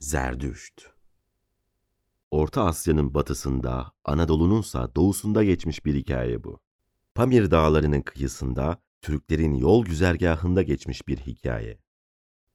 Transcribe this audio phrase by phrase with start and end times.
[0.00, 0.82] Zerdüşt
[2.30, 6.60] Orta Asya'nın batısında, Anadolu'nunsa doğusunda geçmiş bir hikaye bu.
[7.14, 11.78] Pamir dağlarının kıyısında, Türklerin yol güzergahında geçmiş bir hikaye.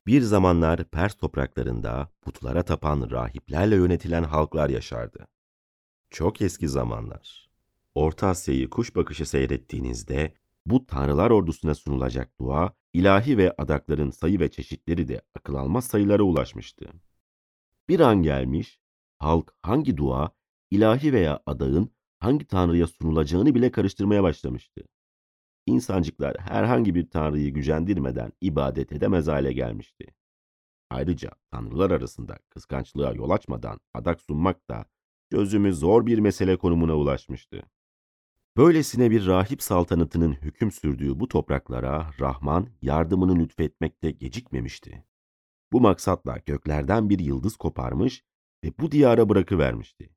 [0.08, 5.28] Bir zamanlar Pers topraklarında putlara tapan rahiplerle yönetilen halklar yaşardı.
[6.10, 7.50] Çok eski zamanlar.
[7.96, 10.34] Orta Asya'yı kuş bakışı seyrettiğinizde
[10.66, 16.24] bu tanrılar ordusuna sunulacak dua, ilahi ve adakların sayı ve çeşitleri de akıl almaz sayılara
[16.24, 16.94] ulaşmıştı.
[17.90, 18.80] Bir an gelmiş,
[19.20, 20.32] halk hangi dua,
[20.72, 24.84] ilahi veya adağın hangi tanrıya sunulacağını bile karıştırmaya başlamıştı.
[25.66, 30.06] İnsancıklar herhangi bir tanrıyı gücendirmeden ibadet edemez hale gelmişti.
[30.90, 34.86] Ayrıca tanrılar arasında kıskançlığa yol açmadan adak sunmak da
[35.32, 37.64] çözümü zor bir mesele konumuna ulaşmıştı.
[38.58, 45.04] Böylesine bir rahip saltanatının hüküm sürdüğü bu topraklara Rahman yardımını lütfetmekte gecikmemişti.
[45.74, 48.24] Bu maksatla göklerden bir yıldız koparmış
[48.64, 50.10] ve bu diyara bırakıvermişti.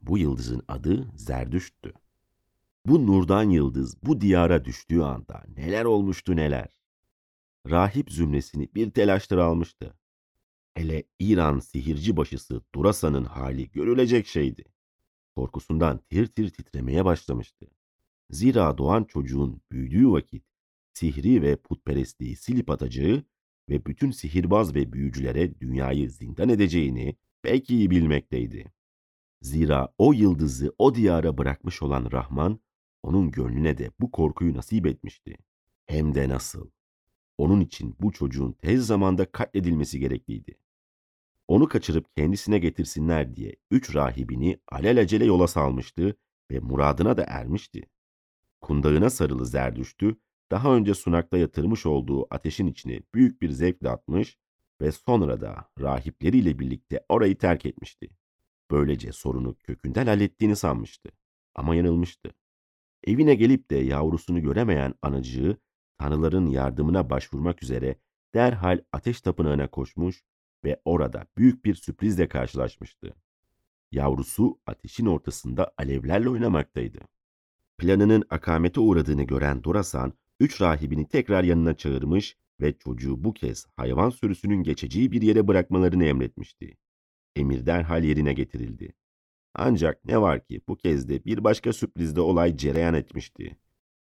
[0.00, 1.92] Bu yıldızın adı Zerdüşt'tü.
[2.86, 6.68] Bu nurdan yıldız bu diyara düştüğü anda neler olmuştu neler.
[7.70, 9.94] Rahip zümresini bir telaştır almıştı.
[10.74, 14.64] Hele İran sihirci başısı Durasa'nın hali görülecek şeydi.
[15.36, 17.66] Korkusundan tir tir titremeye başlamıştı.
[18.30, 20.44] Zira doğan çocuğun büyüdüğü vakit
[20.92, 23.24] sihri ve putperestliği silip atacağı
[23.68, 28.72] ve bütün sihirbaz ve büyücülere dünyayı zindan edeceğini pek iyi bilmekteydi.
[29.42, 32.60] Zira o yıldızı o diyara bırakmış olan Rahman,
[33.02, 35.36] onun gönlüne de bu korkuyu nasip etmişti.
[35.86, 36.70] Hem de nasıl.
[37.38, 40.54] Onun için bu çocuğun tez zamanda katledilmesi gerekliydi.
[41.48, 46.16] Onu kaçırıp kendisine getirsinler diye üç rahibini alelacele yola salmıştı
[46.50, 47.88] ve muradına da ermişti.
[48.60, 50.16] Kundağına sarılı Zerdüştü,
[50.50, 54.38] daha önce sunakta yatırmış olduğu ateşin içine büyük bir zevkle atmış
[54.80, 58.08] ve sonra da rahipleriyle birlikte orayı terk etmişti.
[58.70, 61.10] Böylece sorunu kökünden hallettiğini sanmıştı.
[61.54, 62.34] Ama yanılmıştı.
[63.04, 65.56] Evine gelip de yavrusunu göremeyen anacığı
[65.98, 67.96] tanrıların yardımına başvurmak üzere
[68.34, 70.22] derhal ateş tapınağına koşmuş
[70.64, 73.14] ve orada büyük bir sürprizle karşılaşmıştı.
[73.92, 76.98] Yavrusu ateşin ortasında alevlerle oynamaktaydı.
[77.78, 84.10] Planının akamete uğradığını gören Dorasan, üç rahibini tekrar yanına çağırmış ve çocuğu bu kez hayvan
[84.10, 86.76] sürüsünün geçeceği bir yere bırakmalarını emretmişti.
[87.36, 88.94] Emir derhal yerine getirildi.
[89.54, 93.56] Ancak ne var ki bu kez de bir başka sürprizde olay cereyan etmişti.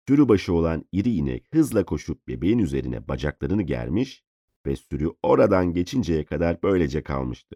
[0.08, 4.24] Sürü başı olan iri inek hızla koşup bebeğin üzerine bacaklarını germiş
[4.66, 7.56] ve sürü oradan geçinceye kadar böylece kalmıştı.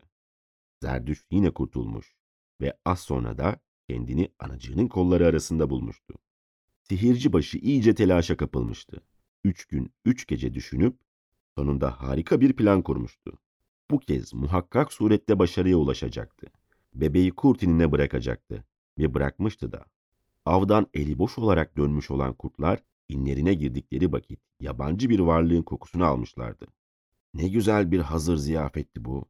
[0.81, 2.15] Zerdüş yine kurtulmuş
[2.61, 3.59] ve az sonra da
[3.89, 6.15] kendini anacığının kolları arasında bulmuştu.
[6.89, 9.01] Sihirci başı iyice telaşa kapılmıştı.
[9.43, 10.97] Üç gün, üç gece düşünüp
[11.57, 13.39] sonunda harika bir plan kurmuştu.
[13.91, 16.47] Bu kez muhakkak surette başarıya ulaşacaktı.
[16.93, 18.63] Bebeği kurt inine bırakacaktı
[18.97, 19.85] ve bırakmıştı da.
[20.45, 26.67] Avdan eli boş olarak dönmüş olan kurtlar inlerine girdikleri vakit yabancı bir varlığın kokusunu almışlardı.
[27.33, 29.25] Ne güzel bir hazır ziyafetti bu.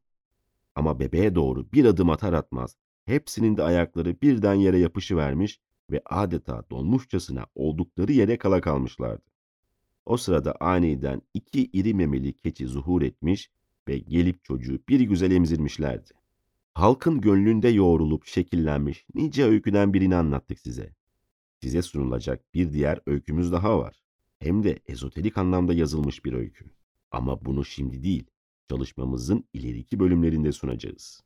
[0.74, 6.64] Ama bebeğe doğru bir adım atar atmaz hepsinin de ayakları birden yere yapışıvermiş ve adeta
[6.70, 9.22] donmuşçasına oldukları yere kala kalmışlardı.
[10.06, 13.50] O sırada aniden iki iri memeli keçi zuhur etmiş
[13.88, 16.10] ve gelip çocuğu bir güzel emzirmişlerdi.
[16.74, 20.94] Halkın gönlünde yoğrulup şekillenmiş nice öyküden birini anlattık size.
[21.62, 23.96] Size sunulacak bir diğer öykümüz daha var.
[24.38, 26.64] Hem de ezoterik anlamda yazılmış bir öykü.
[27.10, 28.24] Ama bunu şimdi değil,
[28.68, 31.22] çalışmamızın ileriki bölümlerinde sunacağız.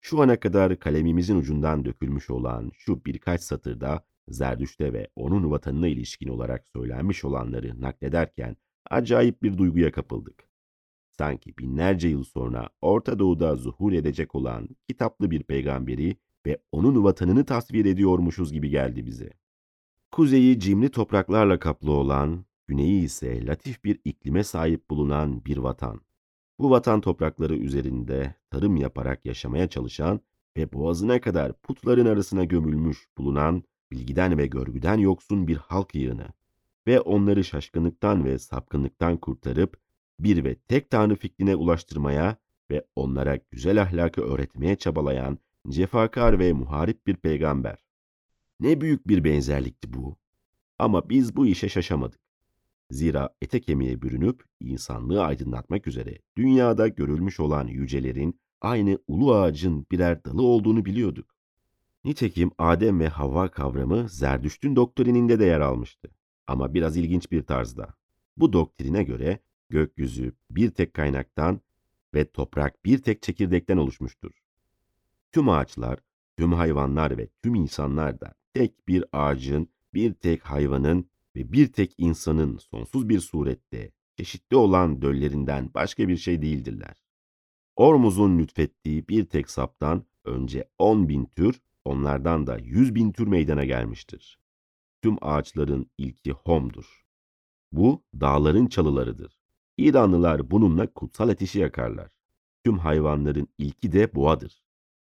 [0.00, 6.28] Şu ana kadar kalemimizin ucundan dökülmüş olan şu birkaç satırda Zerdüşt'e ve onun vatanına ilişkin
[6.28, 8.56] olarak söylenmiş olanları naklederken
[8.90, 10.48] acayip bir duyguya kapıldık.
[11.18, 16.16] Sanki binlerce yıl sonra Orta Doğu'da zuhur edecek olan kitaplı bir peygamberi
[16.46, 19.30] ve onun vatanını tasvir ediyormuşuz gibi geldi bize.
[20.12, 26.00] Kuzeyi cimri topraklarla kaplı olan, güneyi ise latif bir iklime sahip bulunan bir vatan.
[26.58, 30.20] Bu vatan toprakları üzerinde tarım yaparak yaşamaya çalışan
[30.56, 36.26] ve boğazına kadar putların arasına gömülmüş bulunan bilgiden ve görgüden yoksun bir halk yığını
[36.86, 39.80] ve onları şaşkınlıktan ve sapkınlıktan kurtarıp
[40.20, 42.36] bir ve tek tanrı fikrine ulaştırmaya
[42.70, 45.38] ve onlara güzel ahlakı öğretmeye çabalayan
[45.68, 47.84] cefakar ve muharip bir peygamber.
[48.60, 50.16] Ne büyük bir benzerlikti bu.
[50.78, 52.27] Ama biz bu işe şaşamadık.
[52.90, 60.24] Zira ete kemiğe bürünüp insanlığı aydınlatmak üzere dünyada görülmüş olan yücelerin aynı ulu ağacın birer
[60.24, 61.34] dalı olduğunu biliyorduk.
[62.04, 66.10] Nitekim Adem ve Havva kavramı Zerdüşt'ün doktrininde de yer almıştı.
[66.46, 67.94] Ama biraz ilginç bir tarzda.
[68.36, 69.38] Bu doktrine göre
[69.68, 71.60] gökyüzü bir tek kaynaktan
[72.14, 74.30] ve toprak bir tek çekirdekten oluşmuştur.
[75.32, 75.98] Tüm ağaçlar,
[76.36, 81.94] tüm hayvanlar ve tüm insanlar da tek bir ağacın, bir tek hayvanın ve bir tek
[81.98, 87.04] insanın sonsuz bir surette çeşitli olan döllerinden başka bir şey değildirler.
[87.76, 93.64] Ormuz'un lütfettiği bir tek saptan önce on bin tür, onlardan da yüz bin tür meydana
[93.64, 94.38] gelmiştir.
[95.02, 97.04] Tüm ağaçların ilki Hom'dur.
[97.72, 99.38] Bu dağların çalılarıdır.
[99.76, 102.10] İranlılar bununla kutsal ateşi yakarlar.
[102.64, 104.62] Tüm hayvanların ilki de boğadır.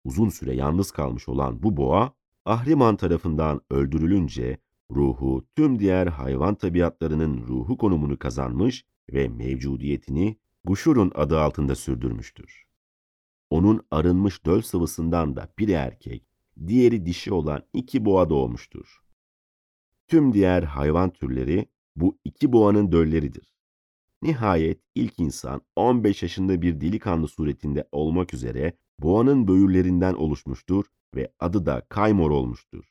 [0.04, 2.13] Uzun süre yalnız kalmış olan bu boğa,
[2.45, 4.57] Ahriman tarafından öldürülünce
[4.92, 12.66] ruhu tüm diğer hayvan tabiatlarının ruhu konumunu kazanmış ve mevcudiyetini Guşur'un adı altında sürdürmüştür.
[13.50, 16.28] Onun arınmış döl sıvısından da biri erkek,
[16.68, 19.02] diğeri dişi olan iki boğa doğmuştur.
[20.08, 21.66] Tüm diğer hayvan türleri
[21.96, 23.56] bu iki boğanın dölleridir.
[24.22, 30.86] Nihayet ilk insan 15 yaşında bir delikanlı suretinde olmak üzere boğanın böğürlerinden oluşmuştur
[31.16, 32.86] ve adı da Kaymor olmuştur.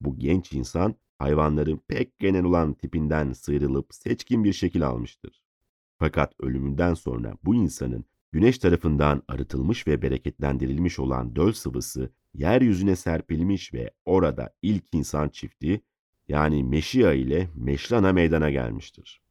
[0.00, 5.42] Bu genç insan hayvanların pek genel olan tipinden sıyrılıp seçkin bir şekil almıştır.
[5.98, 13.74] Fakat ölümünden sonra bu insanın güneş tarafından arıtılmış ve bereketlendirilmiş olan döl sıvısı yeryüzüne serpilmiş
[13.74, 15.80] ve orada ilk insan çifti
[16.28, 19.22] yani Meşia ile Meşrana meydana gelmiştir.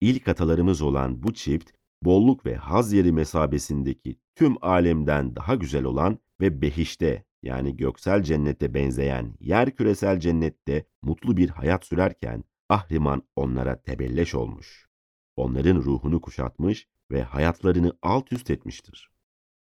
[0.00, 1.70] İlk atalarımız olan bu çift,
[2.02, 8.74] bolluk ve haz yeri mesabesindeki tüm alemden daha güzel olan ve behişte yani göksel cennete
[8.74, 14.88] benzeyen yer küresel cennette mutlu bir hayat sürerken Ahriman onlara tebelleş olmuş.
[15.36, 19.10] Onların ruhunu kuşatmış ve hayatlarını alt üst etmiştir.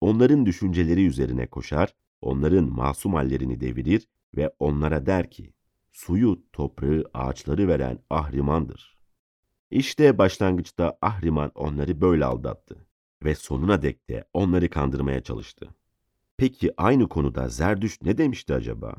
[0.00, 5.54] Onların düşünceleri üzerine koşar, onların masum hallerini devirir ve onlara der ki,
[5.92, 8.98] suyu, toprağı, ağaçları veren Ahriman'dır.
[9.70, 12.86] İşte başlangıçta Ahriman onları böyle aldattı
[13.24, 15.74] ve sonuna dek de onları kandırmaya çalıştı.
[16.36, 18.94] Peki aynı konuda Zerdüş ne demişti acaba?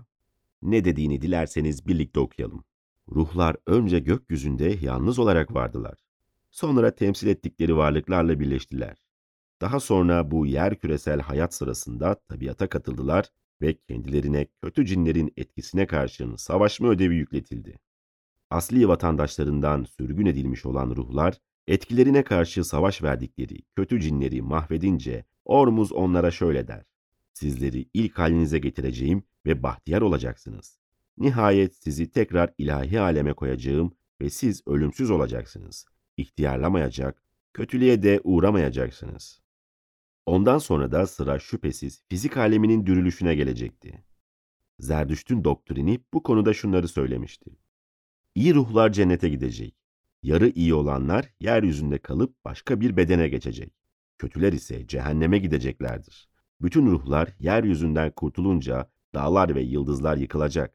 [0.61, 2.63] Ne dediğini dilerseniz birlikte okuyalım.
[3.09, 5.99] Ruhlar önce gökyüzünde yalnız olarak vardılar.
[6.51, 8.97] Sonra temsil ettikleri varlıklarla birleştiler.
[9.61, 13.29] Daha sonra bu yer küresel hayat sırasında tabiata katıldılar
[13.61, 17.79] ve kendilerine kötü cinlerin etkisine karşın savaşma ödevi yükletildi.
[18.49, 21.37] Asli vatandaşlarından sürgün edilmiş olan ruhlar,
[21.67, 26.94] etkilerine karşı savaş verdikleri kötü cinleri mahvedince Ormuz onlara şöyle der.
[27.35, 30.79] Sizleri ilk halinize getireceğim ve bahtiyar olacaksınız.
[31.17, 35.85] Nihayet sizi tekrar ilahi aleme koyacağım ve siz ölümsüz olacaksınız.
[36.17, 37.23] İhtiyarlamayacak,
[37.53, 39.41] kötülüğe de uğramayacaksınız.
[40.25, 44.03] Ondan sonra da sıra şüphesiz fizik aleminin dürülüşüne gelecekti.
[44.79, 47.57] Zerdüşt'ün doktrini bu konuda şunları söylemişti.
[48.35, 49.75] İyi ruhlar cennete gidecek.
[50.23, 53.73] Yarı iyi olanlar yeryüzünde kalıp başka bir bedene geçecek.
[54.17, 56.34] Kötüler ise cehenneme gideceklerdir.
[56.62, 60.74] Bütün ruhlar yeryüzünden kurtulunca dağlar ve yıldızlar yıkılacak.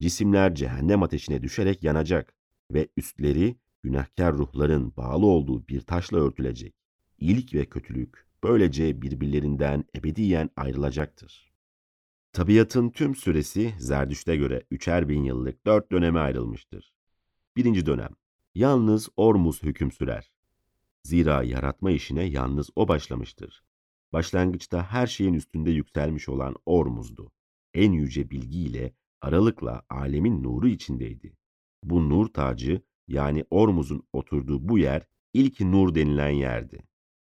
[0.00, 2.34] Cisimler cehennem ateşine düşerek yanacak
[2.70, 6.74] ve üstleri günahkar ruhların bağlı olduğu bir taşla örtülecek.
[7.18, 11.52] İyilik ve kötülük böylece birbirlerinden ebediyen ayrılacaktır.
[12.32, 16.92] Tabiatın tüm süresi Zerdüşt'e göre üçer bin yıllık dört döneme ayrılmıştır.
[17.56, 18.10] Birinci dönem,
[18.54, 20.30] yalnız Ormuz hüküm sürer.
[21.02, 23.67] Zira yaratma işine yalnız o başlamıştır.
[24.12, 27.32] Başlangıçta her şeyin üstünde yükselmiş olan Ormuz'du.
[27.74, 31.36] En yüce bilgiyle, aralıkla alemin nuru içindeydi.
[31.82, 36.82] Bu nur tacı yani Ormuz'un oturduğu bu yer ilk nur denilen yerdi.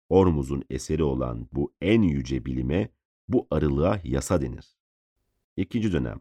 [0.10, 2.90] Ormuz'un eseri olan bu en yüce bilime,
[3.28, 4.78] bu arılığa yasa denir.
[5.58, 6.20] İkinci dönem.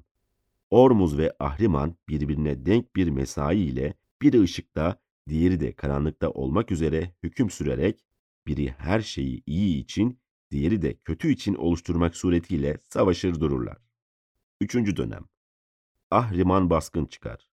[0.71, 4.97] Ormuz ve Ahriman birbirine denk bir mesai ile biri ışıkta,
[5.29, 8.05] diğeri de karanlıkta olmak üzere hüküm sürerek
[8.47, 10.19] biri her şeyi iyi için,
[10.53, 13.77] diğeri de kötü için oluşturmak suretiyle savaşır dururlar.
[14.61, 15.25] Üçüncü dönem.
[16.11, 17.49] Ahriman baskın çıkar.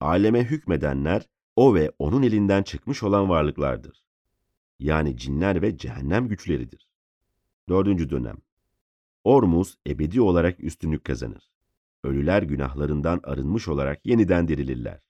[0.00, 4.04] Aleme hükmedenler o ve onun elinden çıkmış olan varlıklardır.
[4.78, 6.88] Yani cinler ve cehennem güçleridir.
[7.68, 8.36] Dördüncü dönem.
[9.24, 11.50] Ormuz ebedi olarak üstünlük kazanır.
[12.04, 15.00] Ölüler günahlarından arınmış olarak yeniden dirilirler.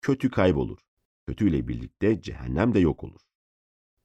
[0.00, 0.78] Kötü kaybolur.
[1.26, 3.20] Kötüyle birlikte cehennem de yok olur.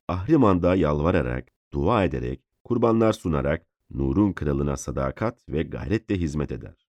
[0.08, 6.88] Ahriman da yalvararak, dua ederek, kurbanlar sunarak Nur'un kralına sadakat ve gayretle hizmet eder.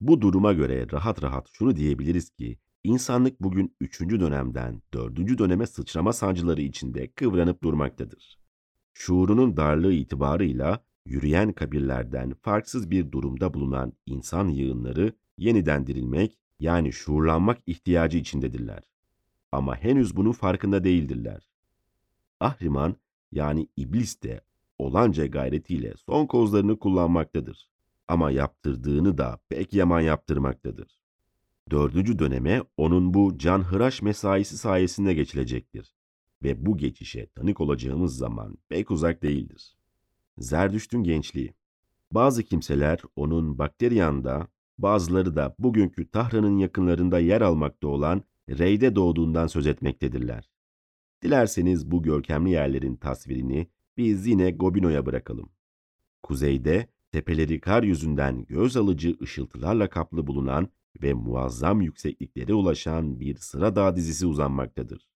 [0.00, 6.12] Bu duruma göre rahat rahat şunu diyebiliriz ki, insanlık bugün üçüncü dönemden dördüncü döneme sıçrama
[6.12, 8.38] sancıları içinde kıvranıp durmaktadır.
[8.94, 17.58] Şuurunun darlığı itibarıyla yürüyen kabirlerden farksız bir durumda bulunan insan yığınları yeniden dirilmek yani şuurlanmak
[17.66, 18.82] ihtiyacı içindedirler.
[19.52, 21.48] Ama henüz bunun farkında değildirler.
[22.40, 22.96] Ahriman
[23.32, 24.40] yani iblis de
[24.82, 27.68] olanca gayretiyle son kozlarını kullanmaktadır.
[28.08, 30.98] Ama yaptırdığını da pek yaman yaptırmaktadır.
[31.70, 35.94] Dördüncü döneme onun bu canhıraş mesaisi sayesinde geçilecektir.
[36.42, 39.76] Ve bu geçişe tanık olacağımız zaman pek uzak değildir.
[40.38, 41.54] Zerdüşt'ün gençliği.
[42.10, 44.48] Bazı kimseler onun Bakteryan'da,
[44.78, 50.50] bazıları da bugünkü Tahran'ın yakınlarında yer almakta olan Rey'de doğduğundan söz etmektedirler.
[51.22, 55.50] Dilerseniz bu görkemli yerlerin tasvirini biz yine Gobino'ya bırakalım.
[56.22, 60.68] Kuzeyde tepeleri kar yüzünden göz alıcı ışıltılarla kaplı bulunan
[61.02, 65.08] ve muazzam yüksekliklere ulaşan bir sıra dağ dizisi uzanmaktadır.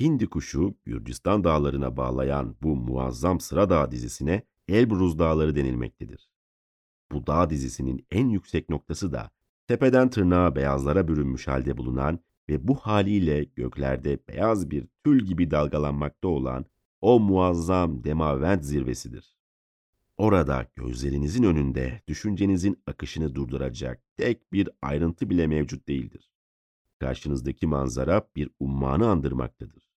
[0.00, 6.30] Hindi kuşu Gürcistan dağlarına bağlayan bu muazzam sıra dağ dizisine Elbruz Dağları denilmektedir.
[7.12, 9.30] Bu dağ dizisinin en yüksek noktası da
[9.66, 16.28] tepeden tırnağa beyazlara bürünmüş halde bulunan ve bu haliyle göklerde beyaz bir tül gibi dalgalanmakta
[16.28, 16.66] olan
[17.00, 19.36] o muazzam Demavent zirvesidir.
[20.16, 26.30] Orada gözlerinizin önünde düşüncenizin akışını durduracak tek bir ayrıntı bile mevcut değildir.
[26.98, 29.90] Karşınızdaki manzara bir ummanı andırmaktadır.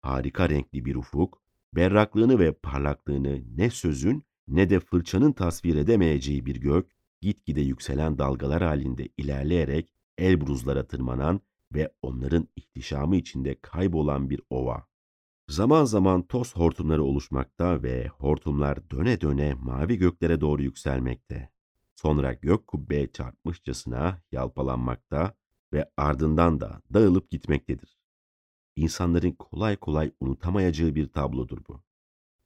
[0.00, 1.42] Harika renkli bir ufuk,
[1.76, 8.62] berraklığını ve parlaklığını ne sözün ne de fırçanın tasvir edemeyeceği bir gök, gitgide yükselen dalgalar
[8.62, 11.40] halinde ilerleyerek Elbruzlara tırmanan
[11.74, 14.91] ve onların ihtişamı içinde kaybolan bir ova.
[15.52, 21.50] Zaman zaman toz hortumları oluşmakta ve hortumlar döne döne mavi göklere doğru yükselmekte.
[21.94, 25.34] Sonra gök kubbeye çarpmışçasına yalpalanmakta
[25.72, 27.98] ve ardından da dağılıp gitmektedir.
[28.76, 31.82] İnsanların kolay kolay unutamayacağı bir tablodur bu.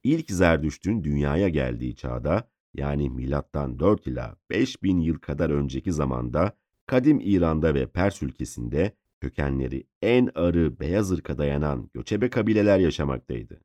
[0.02, 7.20] İlk Zerdüşt'ün dünyaya geldiği çağda yani milattan 4 ila 5000 yıl kadar önceki zamanda kadim
[7.20, 13.60] İran'da ve Pers ülkesinde kökenleri en arı beyaz ırka dayanan göçebe kabileler yaşamaktaydı.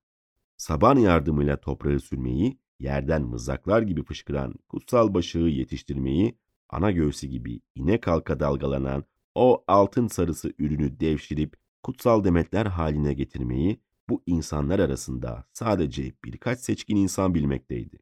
[0.58, 6.38] Saban yardımıyla toprağı sürmeyi, yerden mızraklar gibi fışkıran kutsal başığı yetiştirmeyi,
[6.70, 9.04] ana göğsü gibi inek halka dalgalanan
[9.36, 16.96] o altın sarısı ürünü devşirip kutsal demetler haline getirmeyi bu insanlar arasında sadece birkaç seçkin
[16.96, 18.00] insan bilmekteydi.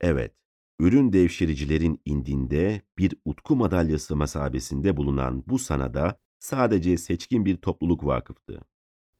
[0.00, 0.34] Evet,
[0.78, 8.60] ürün devşiricilerin indinde bir utku madalyası mesabesinde bulunan bu sanada sadece seçkin bir topluluk vakıftı.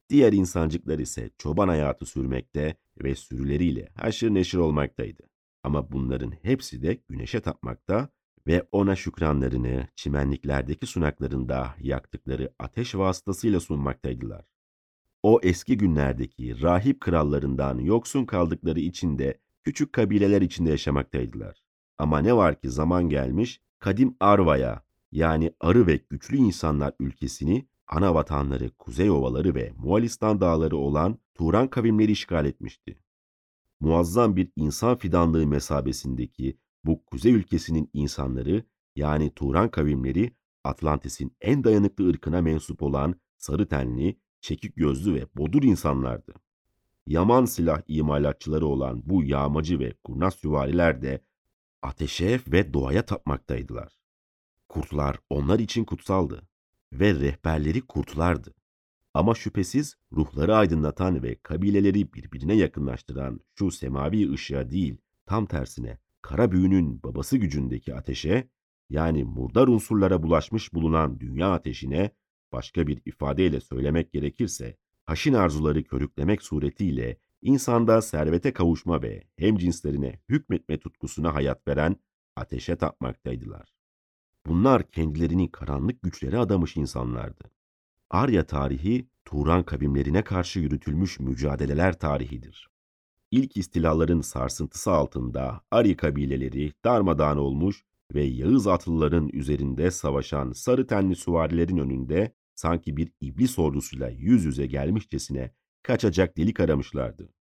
[0.09, 5.23] Diğer insancıklar ise çoban hayatı sürmekte ve sürüleriyle haşır neşir olmaktaydı.
[5.62, 8.09] Ama bunların hepsi de güneşe tapmakta
[8.47, 14.45] ve ona şükranlarını çimenliklerdeki sunaklarında yaktıkları ateş vasıtasıyla sunmaktaydılar.
[15.23, 21.62] O eski günlerdeki rahip krallarından yoksun kaldıkları için de küçük kabileler içinde yaşamaktaydılar.
[21.99, 28.14] Ama ne var ki zaman gelmiş, kadim Arva'ya yani arı ve güçlü insanlar ülkesini ana
[28.14, 33.02] vatanları Kuzey Ovaları ve Moğolistan dağları olan Turan kavimleri işgal etmişti.
[33.81, 38.64] Muazzam bir insan fidanlığı mesabesindeki bu kuzey ülkesinin insanları
[38.97, 45.62] yani Turan kavimleri Atlantis'in en dayanıklı ırkına mensup olan sarı tenli, çekik gözlü ve bodur
[45.62, 46.35] insanlardı.
[47.07, 51.25] Yaman silah imalatçıları olan bu yağmacı ve kurnaz süvariler de
[51.83, 54.00] ateşe ve doğaya tapmaktaydılar.
[54.71, 56.49] Kurtlar onlar için kutsaldı
[56.93, 58.55] ve rehberleri kurtlardı.
[59.15, 66.53] Ama şüphesiz ruhları aydınlatan ve kabileleri birbirine yakınlaştıran şu semavi ışığa değil, tam tersine kara
[66.53, 68.49] büyünün babası gücündeki ateşe,
[68.91, 72.11] yani murdar unsurlara bulaşmış bulunan dünya ateşine,
[72.53, 80.79] başka bir ifadeyle söylemek gerekirse, haşin arzuları körüklemek suretiyle insanda servete kavuşma ve hemcinslerine hükmetme
[80.79, 81.97] tutkusuna hayat veren
[82.37, 83.79] ateşe tapmaktaydılar.
[84.47, 87.50] Bunlar kendilerini karanlık güçlere adamış insanlardı.
[88.11, 92.70] Arya tarihi, Turan kavimlerine karşı yürütülmüş mücadeleler tarihidir.
[93.30, 101.16] İlk istilaların sarsıntısı altında Ari kabileleri darmadağın olmuş ve Yağız atlıların üzerinde savaşan sarı tenli
[101.16, 107.32] süvarilerin önünde sanki bir iblis ordusuyla yüz yüze gelmişçesine kaçacak delik aramışlardı.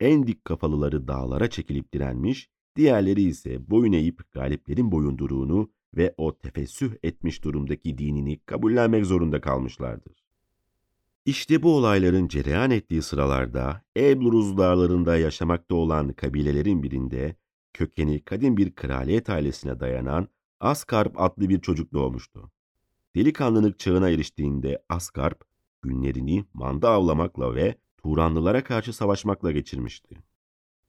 [0.00, 6.92] En dik kafalıları dağlara çekilip direnmiş, diğerleri ise boyun eğip galiplerin boyunduruğunu ve o tefessüh
[7.02, 10.24] etmiş durumdaki dinini kabullenmek zorunda kalmışlardır.
[11.26, 17.36] İşte bu olayların cereyan ettiği sıralarda Elbruz dağlarında yaşamakta olan kabilelerin birinde
[17.72, 20.28] kökeni kadim bir kraliyet ailesine dayanan
[20.60, 22.50] Askarp adlı bir çocuk doğmuştu.
[23.16, 25.44] Delikanlılık çağına eriştiğinde Askarp
[25.82, 30.16] günlerini manda avlamakla ve Turanlılara karşı savaşmakla geçirmişti.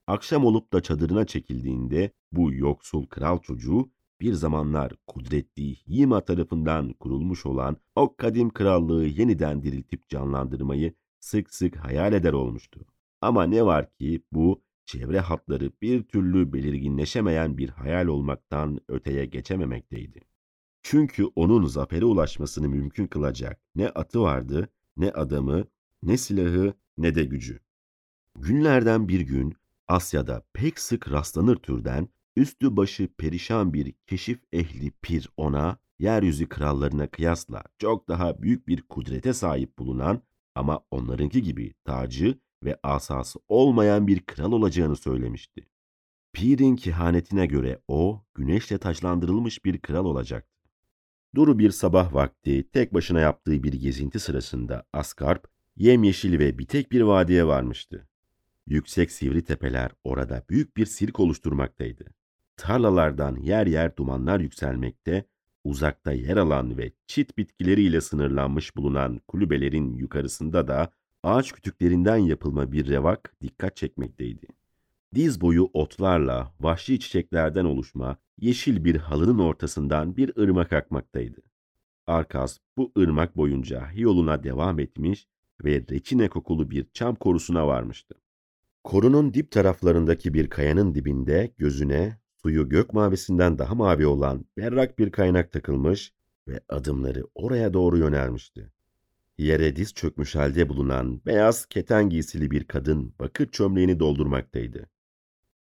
[0.06, 3.90] Akşam olup da çadırına çekildiğinde bu yoksul kral çocuğu
[4.22, 11.76] bir zamanlar kudretli Yima tarafından kurulmuş olan o kadim krallığı yeniden diriltip canlandırmayı sık sık
[11.76, 12.80] hayal eder olmuştu.
[13.20, 20.20] Ama ne var ki bu çevre hatları bir türlü belirginleşemeyen bir hayal olmaktan öteye geçememekteydi.
[20.82, 25.64] Çünkü onun zafere ulaşmasını mümkün kılacak ne atı vardı, ne adamı,
[26.02, 27.60] ne silahı, ne de gücü.
[28.38, 29.54] Günlerden bir gün
[29.88, 37.06] Asya'da pek sık rastlanır türden üstü başı perişan bir keşif ehli pir ona, yeryüzü krallarına
[37.06, 40.22] kıyasla çok daha büyük bir kudrete sahip bulunan
[40.54, 45.66] ama onlarınki gibi tacı ve asası olmayan bir kral olacağını söylemişti.
[46.32, 50.52] Pir'in kehanetine göre o, güneşle taçlandırılmış bir kral olacaktı.
[51.34, 57.00] Duru bir sabah vakti tek başına yaptığı bir gezinti sırasında Askarp, yemyeşil ve bitek bir
[57.00, 58.08] vadiye varmıştı.
[58.66, 62.04] Yüksek sivri tepeler orada büyük bir sirk oluşturmaktaydı.
[62.62, 65.24] Tarlalardan yer yer dumanlar yükselmekte,
[65.64, 70.92] uzakta yer alan ve çit bitkileriyle sınırlanmış bulunan kulübelerin yukarısında da
[71.22, 74.46] ağaç kütüklerinden yapılma bir revak dikkat çekmekteydi.
[75.14, 81.40] Diz boyu otlarla, vahşi çiçeklerden oluşma, yeşil bir halının ortasından bir ırmak akmaktaydı.
[82.06, 85.26] Arkas bu ırmak boyunca yoluna devam etmiş
[85.64, 88.14] ve reçine kokulu bir çam korusuna varmıştı.
[88.84, 95.12] Korunun dip taraflarındaki bir kayanın dibinde gözüne suyu gök mavisinden daha mavi olan berrak bir
[95.12, 96.12] kaynak takılmış
[96.48, 98.72] ve adımları oraya doğru yönelmişti.
[99.38, 104.88] Yere diz çökmüş halde bulunan beyaz keten giysili bir kadın bakır çömleğini doldurmaktaydı.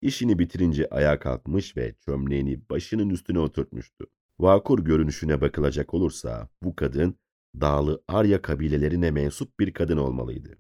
[0.03, 4.07] İşini bitirince ayağa kalkmış ve çömleğini başının üstüne oturtmuştu.
[4.39, 7.15] Vakur görünüşüne bakılacak olursa bu kadın
[7.61, 10.59] dağlı Arya kabilelerine mensup bir kadın olmalıydı.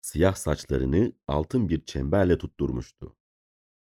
[0.00, 3.16] Siyah saçlarını altın bir çemberle tutturmuştu.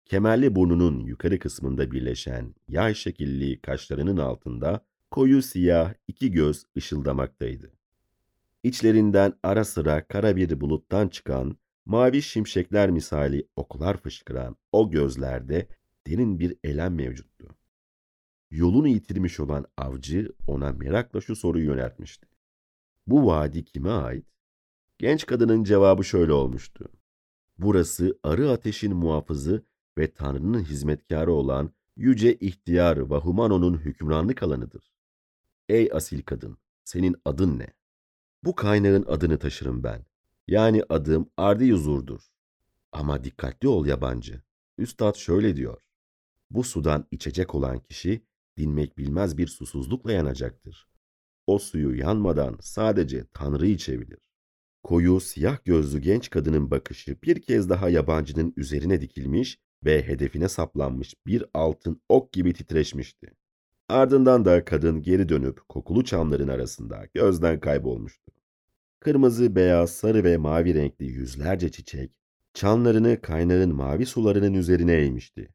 [0.09, 7.71] Kemerli burnunun yukarı kısmında birleşen yay şekilli kaşlarının altında koyu siyah iki göz ışıldamaktaydı.
[8.63, 15.67] İçlerinden ara sıra kara bir buluttan çıkan, mavi şimşekler misali oklar fışkıran o gözlerde
[16.07, 17.47] derin bir elem mevcuttu.
[18.51, 22.27] Yolunu yitirmiş olan avcı ona merakla şu soruyu yöneltmişti.
[23.07, 24.25] Bu vadi kime ait?
[24.97, 26.89] Genç kadının cevabı şöyle olmuştu.
[27.57, 29.68] Burası arı ateşin muhafızı
[29.99, 34.91] ve Tanrı'nın hizmetkarı olan Yüce İhtiyar Vahumano'nun hükümranlık alanıdır.
[35.69, 37.73] Ey asil kadın, senin adın ne?
[38.43, 40.05] Bu kaynağın adını taşırım ben.
[40.47, 42.21] Yani adım Ardi Yuzur'dur.
[42.91, 44.41] Ama dikkatli ol yabancı.
[44.77, 45.81] Üstad şöyle diyor.
[46.49, 48.25] Bu sudan içecek olan kişi
[48.57, 50.87] dinmek bilmez bir susuzlukla yanacaktır.
[51.47, 54.19] O suyu yanmadan sadece Tanrı içebilir.
[54.83, 61.13] Koyu, siyah gözlü genç kadının bakışı bir kez daha yabancının üzerine dikilmiş ve hedefine saplanmış
[61.27, 63.27] bir altın ok gibi titreşmişti.
[63.89, 68.31] Ardından da kadın geri dönüp kokulu çamların arasında gözden kaybolmuştu.
[68.99, 72.11] Kırmızı, beyaz, sarı ve mavi renkli yüzlerce çiçek,
[72.53, 75.49] çanlarını kaynağın mavi sularının üzerine eğmişti.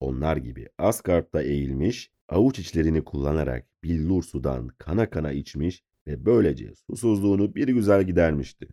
[0.00, 7.54] Onlar gibi Asgard'da eğilmiş, avuç içlerini kullanarak billur sudan kana kana içmiş ve böylece susuzluğunu
[7.54, 8.68] bir güzel gidermişti.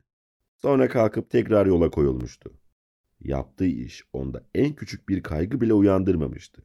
[0.56, 2.63] Sonra kalkıp tekrar yola koyulmuştu.
[3.24, 6.62] Yaptığı iş onda en küçük bir kaygı bile uyandırmamıştı.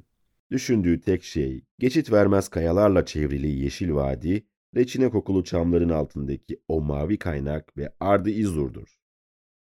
[0.50, 7.18] Düşündüğü tek şey geçit vermez kayalarla çevrili yeşil vadi, reçine kokulu çamların altındaki o mavi
[7.18, 8.98] kaynak ve Ardı İzur'dur.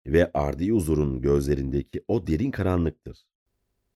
[0.08, 3.26] Ve Ardı İzur'un gözlerindeki o derin karanlıktır.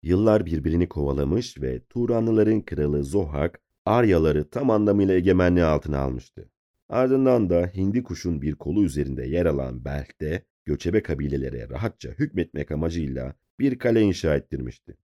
[0.03, 6.49] Yıllar birbirini kovalamış ve Turanlıların kralı Zohak, Aryaları tam anlamıyla egemenliği altına almıştı.
[6.89, 13.35] Ardından da hindi kuşun bir kolu üzerinde yer alan Belh'te göçebe kabilelere rahatça hükmetmek amacıyla
[13.59, 14.97] bir kale inşa ettirmişti.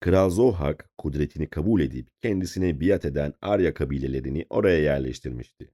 [0.00, 5.70] Kral Zohak kudretini kabul edip kendisine biat eden Arya kabilelerini oraya yerleştirmişti.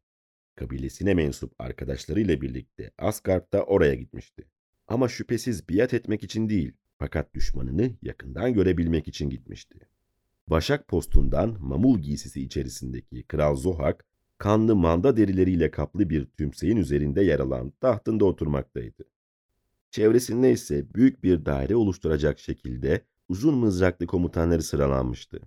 [0.54, 4.44] Kabilesine mensup arkadaşlarıyla birlikte Asgard da oraya gitmişti.
[4.88, 9.78] Ama şüphesiz biat etmek için değil, fakat düşmanını yakından görebilmek için gitmişti.
[10.46, 14.04] Başak postundan mamul giysisi içerisindeki Kral Zohak,
[14.38, 19.04] kanlı manda derileriyle kaplı bir tümseyin üzerinde yer alan tahtında oturmaktaydı.
[19.90, 25.40] Çevresinde ise büyük bir daire oluşturacak şekilde uzun mızraklı komutanları sıralanmıştı.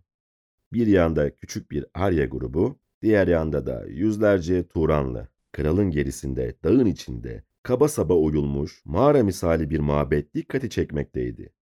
[0.74, 5.28] Bir yanda küçük bir Arya grubu, diğer yanda da yüzlerce Turanlı.
[5.52, 11.54] Kralın gerisinde, dağın içinde, kaba saba oyulmuş, mağara misali bir mabet dikkati çekmekteydi.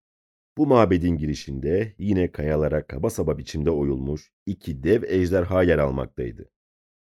[0.57, 6.49] Bu mabedin girişinde yine kayalara kaba saba biçimde oyulmuş iki dev ejderha yer almaktaydı.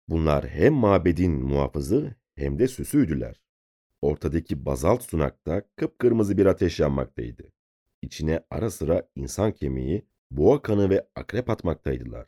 [0.07, 3.41] Bunlar hem mabedin muhafızı hem de süsüydüler.
[4.07, 7.43] Ortadaki bazalt sunakta kıpkırmızı bir ateş yanmaktaydı.
[8.01, 12.27] İçine ara sıra insan kemiği, boğa kanı ve akrep atmaktaydılar.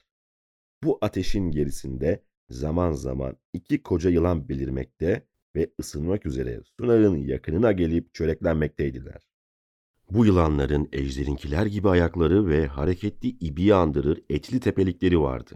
[0.84, 8.14] Bu ateşin gerisinde zaman zaman iki koca yılan belirmekte ve ısınmak üzere sunağın yakınına gelip
[8.14, 9.30] çöreklenmekteydiler.
[10.12, 15.56] Bu yılanların ejderinkiler gibi ayakları ve hareketli ibiyi andırır etli tepelikleri vardı.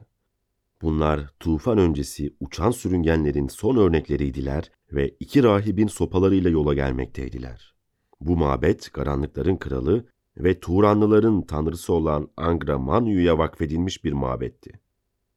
[0.83, 7.75] Bunlar tufan öncesi uçan sürüngenlerin son örnekleriydiler ve iki rahibin sopalarıyla yola gelmekteydiler.
[8.21, 10.05] Bu mabet karanlıkların kralı
[10.37, 14.71] ve Turanlıların tanrısı olan Angra Manyu'ya vakfedilmiş bir mabetti.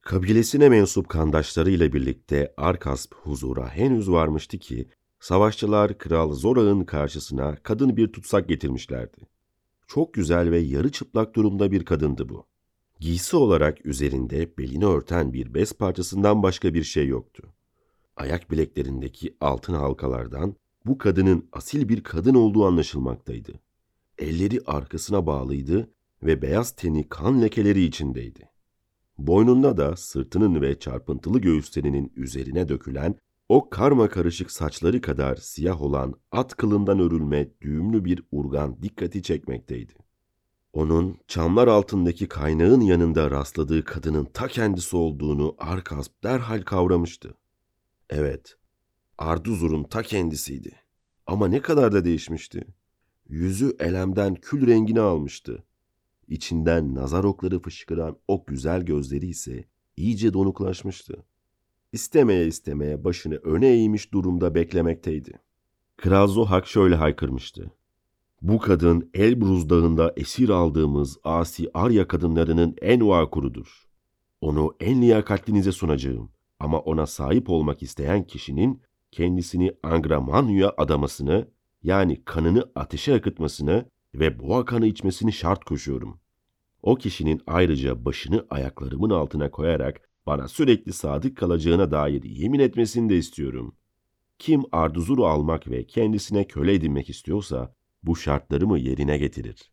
[0.00, 4.88] Kabilesine mensup kandaşlarıyla birlikte Arkasp huzura henüz varmıştı ki
[5.20, 9.16] savaşçılar Kral Zora'nın karşısına kadın bir tutsak getirmişlerdi.
[9.86, 12.46] Çok güzel ve yarı çıplak durumda bir kadındı bu.
[13.00, 17.42] Giysi olarak üzerinde belini örten bir bez parçasından başka bir şey yoktu.
[18.16, 20.56] Ayak bileklerindeki altın halkalardan
[20.86, 23.52] bu kadının asil bir kadın olduğu anlaşılmaktaydı.
[24.18, 25.90] Elleri arkasına bağlıydı
[26.22, 28.48] ve beyaz teni kan lekeleri içindeydi.
[29.18, 33.14] Boynunda da sırtının ve çarpıntılı göğüslerinin üzerine dökülen
[33.48, 40.05] o karma karışık saçları kadar siyah olan at kılından örülme düğümlü bir urgan dikkati çekmekteydi.
[40.76, 47.34] Onun çamlar altındaki kaynağın yanında rastladığı kadının ta kendisi olduğunu Arkasp derhal kavramıştı.
[48.10, 48.56] Evet,
[49.18, 50.72] Arduzur'un ta kendisiydi.
[51.26, 52.66] Ama ne kadar da değişmişti.
[53.28, 55.64] Yüzü elemden kül rengini almıştı.
[56.28, 59.64] İçinden nazar okları fışkıran o güzel gözleri ise
[59.96, 61.24] iyice donuklaşmıştı.
[61.92, 65.32] İstemeye istemeye başını öne eğmiş durumda beklemekteydi.
[65.96, 67.70] Kral Zohak şöyle haykırmıştı.
[68.42, 73.88] Bu kadın Elbruz Dağı'nda esir aldığımız asi Arya kadınlarının en vakurudur.
[74.40, 76.30] Onu en liyakatlinize sunacağım.
[76.60, 81.48] Ama ona sahip olmak isteyen kişinin kendisini Angramanya'ya adamasını
[81.82, 86.20] yani kanını ateşe akıtmasını ve boğa kanı içmesini şart koşuyorum.
[86.82, 93.16] O kişinin ayrıca başını ayaklarımın altına koyarak bana sürekli sadık kalacağına dair yemin etmesini de
[93.16, 93.76] istiyorum.
[94.38, 97.74] Kim Arduzur'u almak ve kendisine köle edinmek istiyorsa
[98.06, 99.70] bu şartlarımı yerine getirir.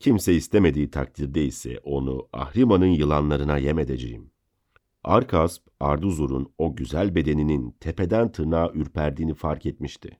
[0.00, 4.30] Kimse istemediği takdirde ise onu Ahriman'ın yılanlarına yem edeceğim.
[5.04, 10.18] Arkasp, Arduzur'un o güzel bedeninin tepeden tırnağa ürperdiğini fark etmişti.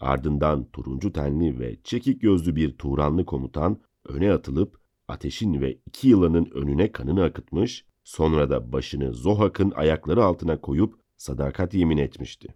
[0.00, 6.50] Ardından turuncu tenli ve çekik gözlü bir Turanlı komutan öne atılıp ateşin ve iki yılanın
[6.54, 12.54] önüne kanını akıtmış, sonra da başını Zohak'ın ayakları altına koyup sadakat yemin etmişti.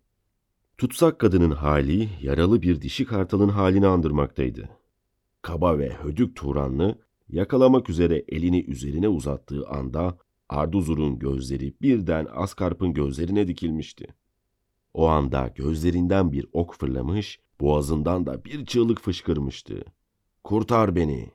[0.78, 4.68] Tutsak kadının hali yaralı bir dişi kartalın halini andırmaktaydı.
[5.42, 13.48] Kaba ve hödük Turanlı yakalamak üzere elini üzerine uzattığı anda Arduzur'un gözleri birden Askarp'ın gözlerine
[13.48, 14.06] dikilmişti.
[14.94, 19.84] O anda gözlerinden bir ok fırlamış, boğazından da bir çığlık fışkırmıştı.
[20.44, 21.30] Kurtar beni!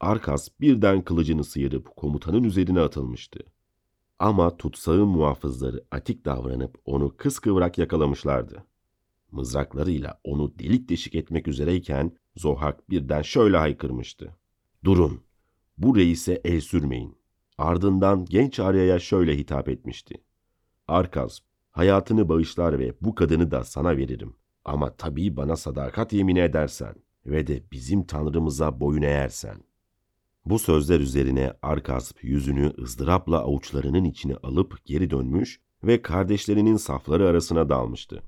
[0.00, 3.40] Arkas birden kılıcını sıyırıp komutanın üzerine atılmıştı.
[4.20, 8.64] Ama tutsağın muhafızları atik davranıp onu kıskıvrak yakalamışlardı.
[9.30, 14.36] Mızraklarıyla onu delik deşik etmek üzereyken Zohak birden şöyle haykırmıştı.
[14.84, 15.20] Durun,
[15.78, 17.18] bu reise el sürmeyin.
[17.58, 20.14] Ardından genç Arya'ya şöyle hitap etmişti.
[20.88, 24.36] Arkaz, hayatını bağışlar ve bu kadını da sana veririm.
[24.64, 26.94] Ama tabii bana sadakat yemin edersen
[27.26, 29.69] ve de bizim tanrımıza boyun eğersen.
[30.50, 37.68] Bu sözler üzerine Arkasp yüzünü ızdırapla avuçlarının içine alıp geri dönmüş ve kardeşlerinin safları arasına
[37.68, 38.22] dalmıştı.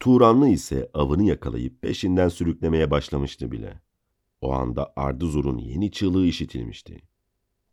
[0.00, 3.80] Turanlı ise avını yakalayıp peşinden sürüklemeye başlamıştı bile.
[4.40, 7.00] O anda Arduzur'un yeni çığlığı işitilmişti.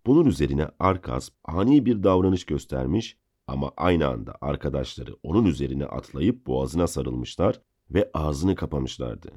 [0.06, 6.88] Bunun üzerine Arkasp ani bir davranış göstermiş ama aynı anda arkadaşları onun üzerine atlayıp boğazına
[6.88, 9.32] sarılmışlar ve ağzını kapamışlardı.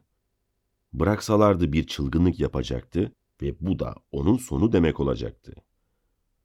[0.92, 5.54] Bıraksalardı bir çılgınlık yapacaktı ve bu da onun sonu demek olacaktı.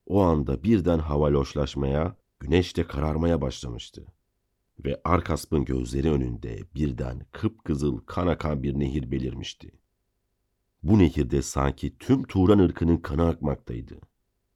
[0.05, 4.05] O anda birden hava loşlaşmaya, güneş de kararmaya başlamıştı.
[4.85, 9.71] Ve Arkasp'ın gözleri önünde birden kıpkızıl kan akan bir nehir belirmişti.
[10.83, 13.99] Bu nehirde sanki tüm Turan ırkının kanı akmaktaydı.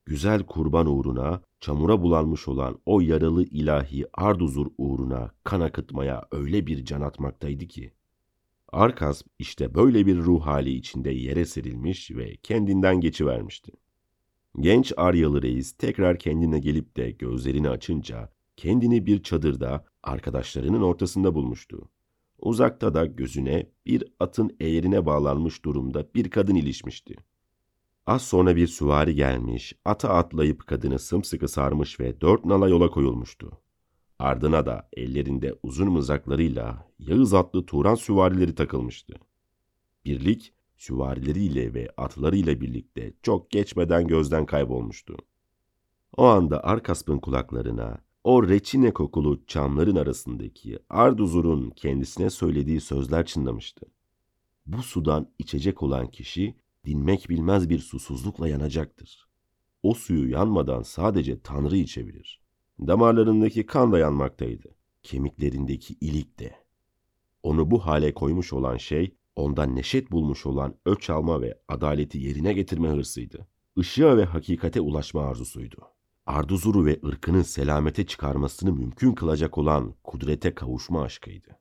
[0.05, 6.85] Güzel kurban uğruna, çamura bulanmış olan o yaralı ilahi Arduzur uğruna kan akıtmaya öyle bir
[6.85, 7.93] can atmaktaydı ki,
[8.69, 13.71] Arkas işte böyle bir ruh hali içinde yere serilmiş ve kendinden geçivermişti.
[14.59, 21.89] Genç Aryalı reis tekrar kendine gelip de gözlerini açınca kendini bir çadırda arkadaşlarının ortasında bulmuştu.
[22.39, 27.15] Uzakta da gözüne bir atın eğerine bağlanmış durumda bir kadın ilişmişti.
[28.05, 33.51] Az sonra bir süvari gelmiş, ata atlayıp kadını sımsıkı sarmış ve dört nala yola koyulmuştu.
[34.19, 39.13] Ardına da ellerinde uzun mızraklarıyla Yağız atlı Turan süvarileri takılmıştı.
[40.05, 45.17] Birlik süvarileriyle ve atlarıyla birlikte çok geçmeden gözden kaybolmuştu.
[46.17, 53.85] O anda Arkasp'ın kulaklarına o reçine kokulu çamların arasındaki Arduzur'un kendisine söylediği sözler çınlamıştı.
[54.65, 59.27] Bu sudan içecek olan kişi dinmek bilmez bir susuzlukla yanacaktır.
[59.83, 62.46] O suyu yanmadan sadece Tanrı içebilir.
[62.79, 64.75] Damarlarındaki kan da yanmaktaydı.
[65.03, 66.55] Kemiklerindeki ilik de.
[67.43, 72.53] Onu bu hale koymuş olan şey, ondan neşet bulmuş olan öç alma ve adaleti yerine
[72.53, 73.47] getirme hırsıydı.
[73.75, 75.77] Işığa ve hakikate ulaşma arzusuydu.
[76.25, 81.59] Arduzuru ve ırkının selamete çıkarmasını mümkün kılacak olan kudrete kavuşma aşkıydı.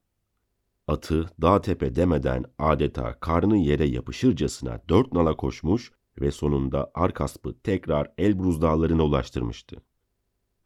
[0.89, 8.13] Atı dağ tepe demeden adeta karnı yere yapışırcasına dört nala koşmuş ve sonunda Arkasp'ı tekrar
[8.19, 9.83] Elbruz dağlarına ulaştırmıştı.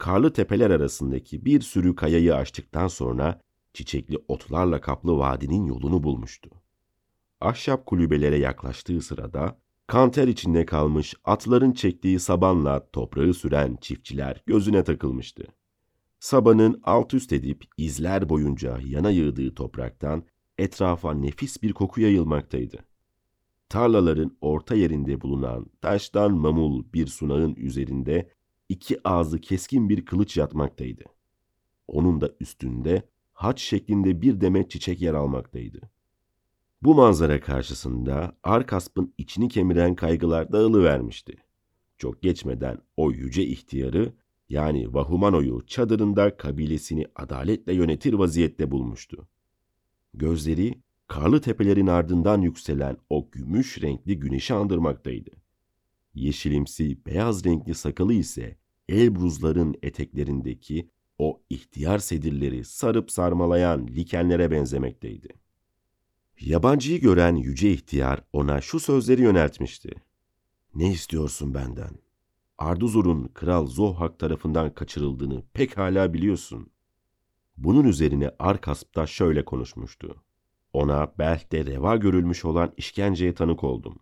[0.01, 3.41] Karlı tepeler arasındaki bir sürü kayayı aştıktan sonra
[3.73, 6.51] çiçekli otlarla kaplı vadinin yolunu bulmuştu.
[7.41, 15.45] Ahşap kulübelere yaklaştığı sırada kanter içinde kalmış atların çektiği sabanla toprağı süren çiftçiler gözüne takılmıştı.
[16.21, 20.25] Sabanın alt üst edip izler boyunca yana yığdığı topraktan
[20.59, 22.79] etrafa nefis bir koku yayılmaktaydı.
[23.69, 28.40] Tarlaların orta yerinde bulunan taştan mamul bir sunağın üzerinde
[28.71, 31.05] iki ağzı keskin bir kılıç yatmaktaydı.
[31.89, 33.03] Onun da üstünde
[33.33, 35.81] haç şeklinde bir demet çiçek yer almaktaydı.
[36.83, 41.37] Bu manzara karşısında Arkasp'ın içini kemiren kaygılar dağılıvermişti.
[41.99, 44.13] Çok geçmeden o yüce ihtiyarı
[44.49, 49.29] yani Vahumano'yu çadırında kabilesini adaletle yönetir vaziyette bulmuştu.
[50.15, 55.31] Gözleri karlı tepelerin ardından yükselen o gümüş renkli güneşi andırmaktaydı.
[56.15, 58.60] Yeşilimsi beyaz renkli sakalı ise
[58.91, 65.29] Elbruzların eteklerindeki o ihtiyar sedirleri sarıp sarmalayan likenlere benzemekteydi.
[66.41, 69.91] Yabancıyı gören yüce ihtiyar ona şu sözleri yöneltmişti.
[70.75, 71.91] Ne istiyorsun benden?
[72.59, 76.71] Arduzur'un Kral Zohak tarafından kaçırıldığını pek hala biliyorsun.
[77.57, 80.23] Bunun üzerine Arkasp da şöyle konuşmuştu.
[80.73, 83.99] Ona belki reva görülmüş olan işkenceye tanık oldum.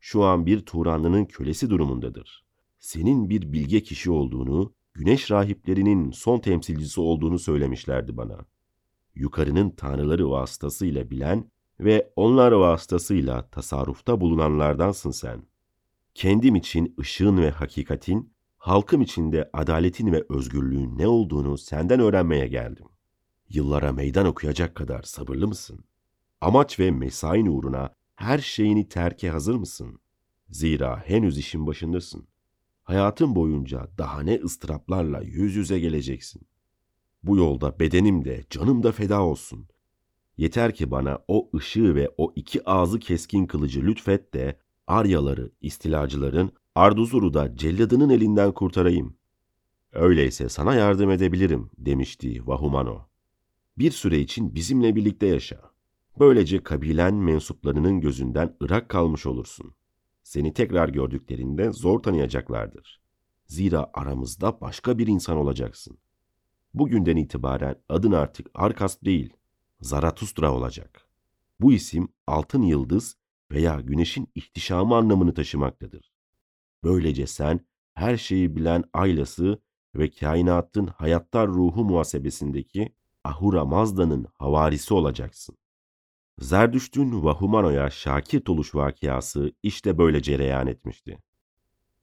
[0.00, 2.49] Şu an bir Turanlı'nın kölesi durumundadır.
[2.80, 8.38] Senin bir bilge kişi olduğunu, güneş rahiplerinin son temsilcisi olduğunu söylemişlerdi bana.
[9.14, 15.42] Yukarının tanrıları vasıtasıyla bilen ve onlar vasıtasıyla tasarrufta bulunanlardansın sen.
[16.14, 22.48] Kendim için ışığın ve hakikatin, halkım için de adaletin ve özgürlüğün ne olduğunu senden öğrenmeye
[22.48, 22.86] geldim.
[23.48, 25.84] Yıllara meydan okuyacak kadar sabırlı mısın?
[26.40, 30.00] Amaç ve mesain uğruna her şeyini terke hazır mısın?
[30.48, 32.29] Zira henüz işin başındasın.
[32.90, 36.42] Hayatın boyunca daha ne ıstıraplarla yüz yüze geleceksin.
[37.22, 39.68] Bu yolda bedenim de canım da feda olsun.
[40.36, 46.52] Yeter ki bana o ışığı ve o iki ağzı keskin kılıcı lütfet de Aryaları, istilacıların
[46.74, 49.16] Arduzur'u da celladının elinden kurtarayım.
[49.92, 53.08] Öyleyse sana yardım edebilirim demişti Vahumano.
[53.78, 55.60] Bir süre için bizimle birlikte yaşa.
[56.18, 59.74] Böylece kabilen mensuplarının gözünden ırak kalmış olursun.
[60.30, 63.00] Seni tekrar gördüklerinde zor tanıyacaklardır.
[63.46, 65.98] Zira aramızda başka bir insan olacaksın.
[66.74, 69.32] Bugünden itibaren adın artık Arkas değil,
[69.80, 71.08] Zaratustra olacak.
[71.60, 73.16] Bu isim altın yıldız
[73.50, 76.12] veya güneşin ihtişamı anlamını taşımaktadır.
[76.84, 77.60] Böylece sen
[77.94, 79.62] her şeyi bilen aylası
[79.94, 85.56] ve kainatın hayattar ruhu muhasebesindeki Ahura Mazda'nın havarisi olacaksın.
[86.40, 91.18] Zerdüşt'ün Vahumano'ya şakir oluş vakiyası işte böyle cereyan etmişti.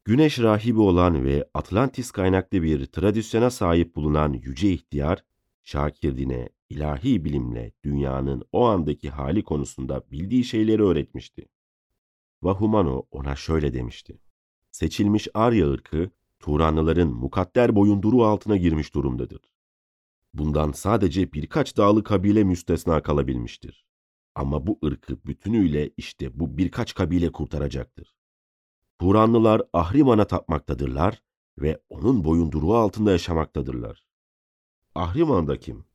[0.05, 5.23] Güneş rahibi olan ve Atlantis kaynaklı bir tradisyona sahip bulunan yüce ihtiyar,
[5.63, 11.45] Şakir dine, ilahi bilimle dünyanın o andaki hali konusunda bildiği şeyleri öğretmişti.
[12.41, 14.19] Vahumano ona şöyle demişti.
[14.71, 19.41] Seçilmiş Arya ırkı, Turanlıların mukadder boyunduruğu altına girmiş durumdadır.
[20.33, 23.86] Bundan sadece birkaç dağlı kabile müstesna kalabilmiştir.
[24.37, 28.15] Ama bu ırkı bütünüyle işte bu birkaç kabile kurtaracaktır.
[28.99, 31.21] Turanlılar Ahriman'a tapmaktadırlar
[31.57, 34.03] ve onun boyunduruğu altında yaşamaktadırlar.
[34.95, 35.85] Ahriman da kim?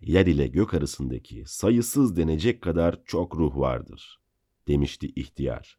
[0.00, 4.20] Yer ile gök arasındaki sayısız denecek kadar çok ruh vardır,
[4.68, 5.78] demişti ihtiyar.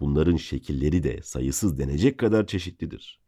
[0.00, 3.20] Bunların şekilleri de sayısız denecek kadar çeşitlidir.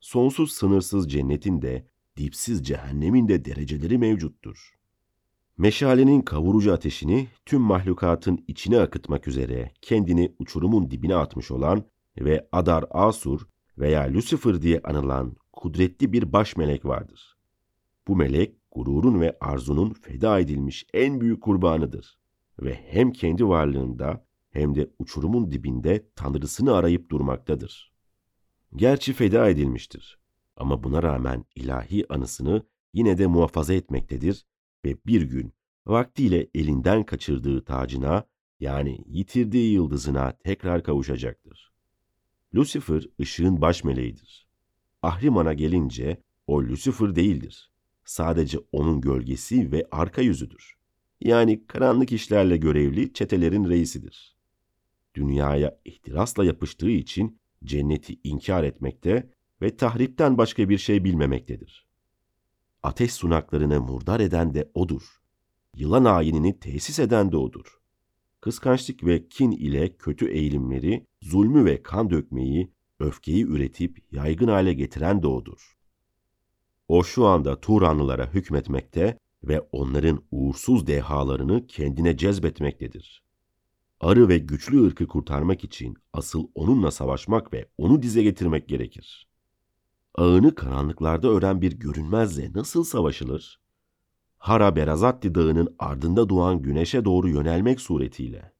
[0.00, 4.75] Sonsuz sınırsız cennetin de, dipsiz cehennemin de dereceleri mevcuttur.
[5.58, 11.84] Meşalenin kavurucu ateşini tüm mahlukatın içine akıtmak üzere kendini uçurumun dibine atmış olan
[12.18, 13.40] ve Adar Asur
[13.78, 17.36] veya Lucifer diye anılan kudretli bir baş melek vardır.
[18.08, 22.18] Bu melek gururun ve arzunun feda edilmiş en büyük kurbanıdır
[22.62, 27.92] ve hem kendi varlığında hem de uçurumun dibinde tanrısını arayıp durmaktadır.
[28.76, 30.18] Gerçi feda edilmiştir
[30.56, 32.62] ama buna rağmen ilahi anısını
[32.94, 34.46] yine de muhafaza etmektedir
[34.86, 35.52] ve bir gün
[35.86, 38.24] vaktiyle elinden kaçırdığı tacına
[38.60, 41.72] yani yitirdiği yıldızına tekrar kavuşacaktır.
[42.54, 44.46] Lucifer ışığın baş meleğidir.
[45.02, 47.70] Ahriman'a gelince o Lucifer değildir.
[48.04, 50.74] Sadece onun gölgesi ve arka yüzüdür.
[51.20, 54.36] Yani karanlık işlerle görevli çetelerin reisidir.
[55.14, 59.30] Dünyaya ihtirasla yapıştığı için cenneti inkar etmekte
[59.62, 61.85] ve tahripten başka bir şey bilmemektedir.
[62.86, 65.02] Ateş sunaklarını murdar eden de odur.
[65.76, 67.80] Yılan ayinini tesis eden de odur.
[68.40, 75.22] Kıskançlık ve kin ile kötü eğilimleri, zulmü ve kan dökmeyi, öfkeyi üretip yaygın hale getiren
[75.22, 75.78] de odur.
[76.88, 83.22] O şu anda Turanlılara hükmetmekte ve onların uğursuz dehalarını kendine cezbetmektedir.
[84.00, 89.25] Arı ve güçlü ırkı kurtarmak için asıl onunla savaşmak ve onu dize getirmek gerekir.
[90.16, 93.60] Ağını karanlıklarda ören bir görünmezle nasıl savaşılır?
[94.38, 98.52] Hara Berazatti Dağı'nın ardında doğan güneşe doğru yönelmek suretiyle.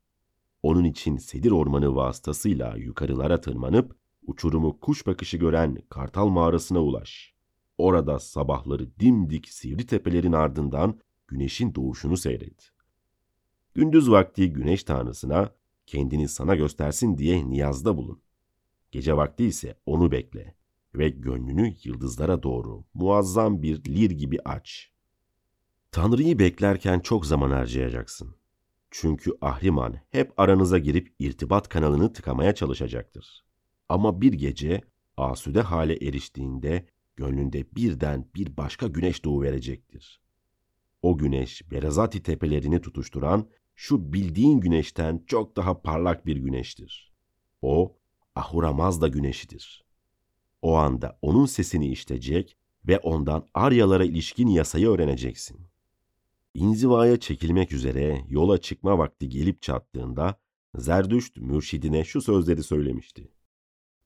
[0.62, 7.35] Onun için Sedir Ormanı vasıtasıyla yukarılara tırmanıp uçurumu kuş bakışı gören Kartal Mağarası'na ulaş.
[7.79, 12.73] Orada sabahları dimdik sivri tepelerin ardından güneşin doğuşunu seyret.
[13.75, 15.51] Gündüz vakti güneş tanrısına
[15.87, 18.21] kendini sana göstersin diye niyazda bulun.
[18.92, 20.57] Gece vakti ise onu bekle
[20.98, 24.90] ve gönlünü yıldızlara doğru muazzam bir lir gibi aç.
[25.90, 28.37] Tanrı'yı beklerken çok zaman harcayacaksın.
[28.90, 33.44] Çünkü Ahriman hep aranıza girip irtibat kanalını tıkamaya çalışacaktır.
[33.88, 34.80] Ama bir gece
[35.16, 40.20] asude hale eriştiğinde gönlünde birden bir başka güneş doğu verecektir.
[41.02, 47.12] O güneş Berazati tepelerini tutuşturan şu bildiğin güneşten çok daha parlak bir güneştir.
[47.62, 47.96] O
[48.35, 49.86] Ahura Mazda güneşidir.
[50.66, 52.57] O anda onun sesini işitecek
[52.88, 55.61] ve ondan Aryalara ilişkin yasayı öğreneceksin.
[56.55, 60.40] İnzivaya çekilmek üzere yola çıkma vakti gelip çattığında
[60.74, 63.33] Zerdüşt mürşidine şu sözleri söylemişti.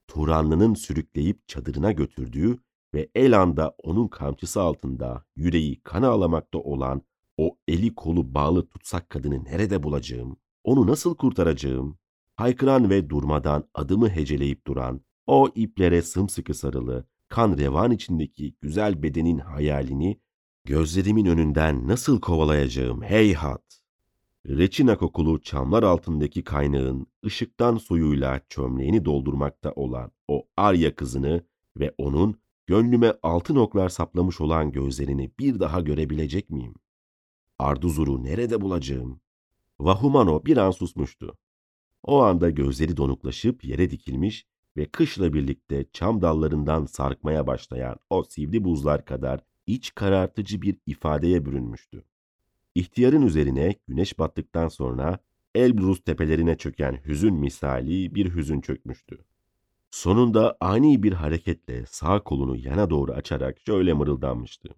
[0.09, 2.59] Turanlı'nın sürükleyip çadırına götürdüğü
[2.95, 7.03] ve el anda onun kamçısı altında yüreği kana ağlamakta olan
[7.37, 10.37] o eli kolu bağlı tutsak kadını nerede bulacağım?
[10.65, 11.99] Onu nasıl kurtaracağım?
[12.37, 19.39] Haykıran ve durmadan adımı heceleyip duran, o iplere sımsıkı sarılı, kan revan içindeki güzel bedenin
[19.39, 20.21] hayalini
[20.65, 23.83] gözlerimin önünden nasıl kovalayacağım heyhat?
[24.47, 31.45] Reçina kokulu çamlar altındaki kaynağın ışıktan suyuyla çömleğini doldurmakta olan o Arya kızını
[31.77, 36.75] ve onun gönlüme altın oklar saplamış olan gözlerini bir daha görebilecek miyim?
[37.59, 39.21] Arduzur'u nerede bulacağım?
[39.81, 41.37] Vahumano bir an susmuştu.
[42.03, 48.65] O anda gözleri donuklaşıp yere dikilmiş ve kışla birlikte çam dallarından sarkmaya başlayan o sivri
[48.65, 52.05] buzlar kadar iç karartıcı bir ifadeye bürünmüştü.
[52.75, 55.19] İhtiyarın üzerine güneş battıktan sonra
[55.55, 59.19] Elbrus tepelerine çöken hüzün misali bir hüzün çökmüştü.
[59.91, 64.69] Sonunda ani bir hareketle sağ kolunu yana doğru açarak şöyle mırıldanmıştı.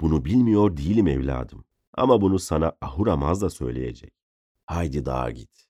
[0.00, 1.64] Bunu bilmiyor değilim evladım.
[1.94, 4.12] Ama bunu sana Ahura Mazda söyleyecek.
[4.66, 5.67] Haydi dağa git.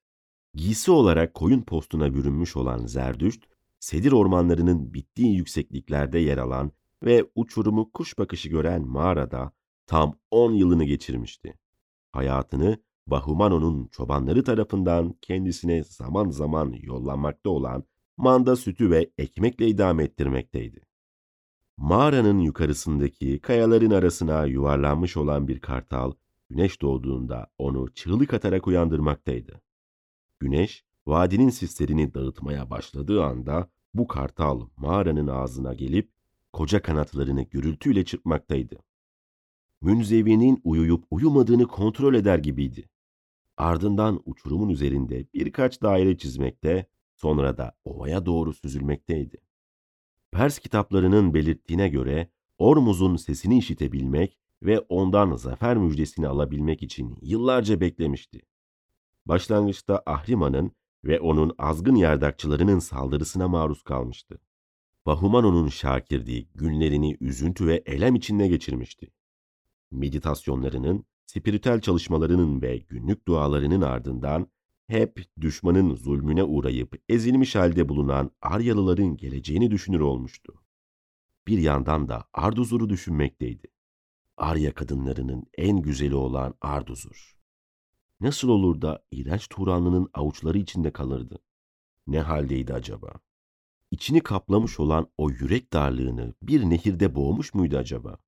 [0.58, 3.44] Giysi olarak koyun postuna bürünmüş olan Zerdüşt,
[3.80, 6.72] sedir ormanlarının bittiği yüksekliklerde yer alan
[7.04, 9.52] ve uçurumu kuş bakışı gören mağarada
[9.86, 11.58] tam 10 yılını geçirmişti.
[12.12, 17.84] Hayatını Bahumano'nun çobanları tarafından kendisine zaman zaman yollanmakta olan
[18.16, 20.80] manda sütü ve ekmekle idame ettirmekteydi.
[21.76, 26.12] Mağaranın yukarısındaki kayaların arasına yuvarlanmış olan bir kartal,
[26.48, 29.67] güneş doğduğunda onu çığlık atarak uyandırmaktaydı.
[30.40, 36.10] Güneş, vadinin sislerini dağıtmaya başladığı anda bu kartal mağaranın ağzına gelip
[36.52, 38.78] koca kanatlarını gürültüyle çırpmaktaydı.
[39.80, 42.88] Münzevi'nin uyuyup uyumadığını kontrol eder gibiydi.
[43.56, 49.36] Ardından uçurumun üzerinde birkaç daire çizmekte, sonra da ovaya doğru süzülmekteydi.
[50.30, 58.47] Pers kitaplarının belirttiğine göre Ormuz'un sesini işitebilmek ve ondan zafer müjdesini alabilmek için yıllarca beklemişti.
[59.28, 60.72] Başlangıçta Ahriman'ın
[61.04, 64.40] ve onun azgın yardakçılarının saldırısına maruz kalmıştı.
[65.06, 69.10] Bahumano'nun şakirdiği günlerini üzüntü ve elem içinde geçirmişti.
[69.90, 74.46] Meditasyonlarının, spiritüel çalışmalarının ve günlük dualarının ardından
[74.86, 80.54] hep düşmanın zulmüne uğrayıp ezilmiş halde bulunan Aryalıların geleceğini düşünür olmuştu.
[81.46, 83.66] Bir yandan da Arduzur'u düşünmekteydi.
[84.36, 87.37] Arya kadınlarının en güzeli olan Arduzur.
[88.20, 91.38] Nasıl olur da iğrenç Turanlı'nın avuçları içinde kalırdı?
[92.06, 93.12] Ne haldeydi acaba?
[93.90, 98.18] İçini kaplamış olan o yürek darlığını bir nehirde boğmuş muydu acaba?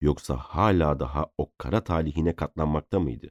[0.00, 3.30] Yoksa hala daha o kara talihine katlanmakta mıydı?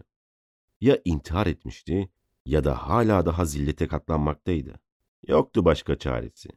[0.82, 2.10] Ya intihar etmişti
[2.46, 4.80] ya da hala daha zillete katlanmaktaydı.
[5.28, 6.50] Yoktu başka çaresi.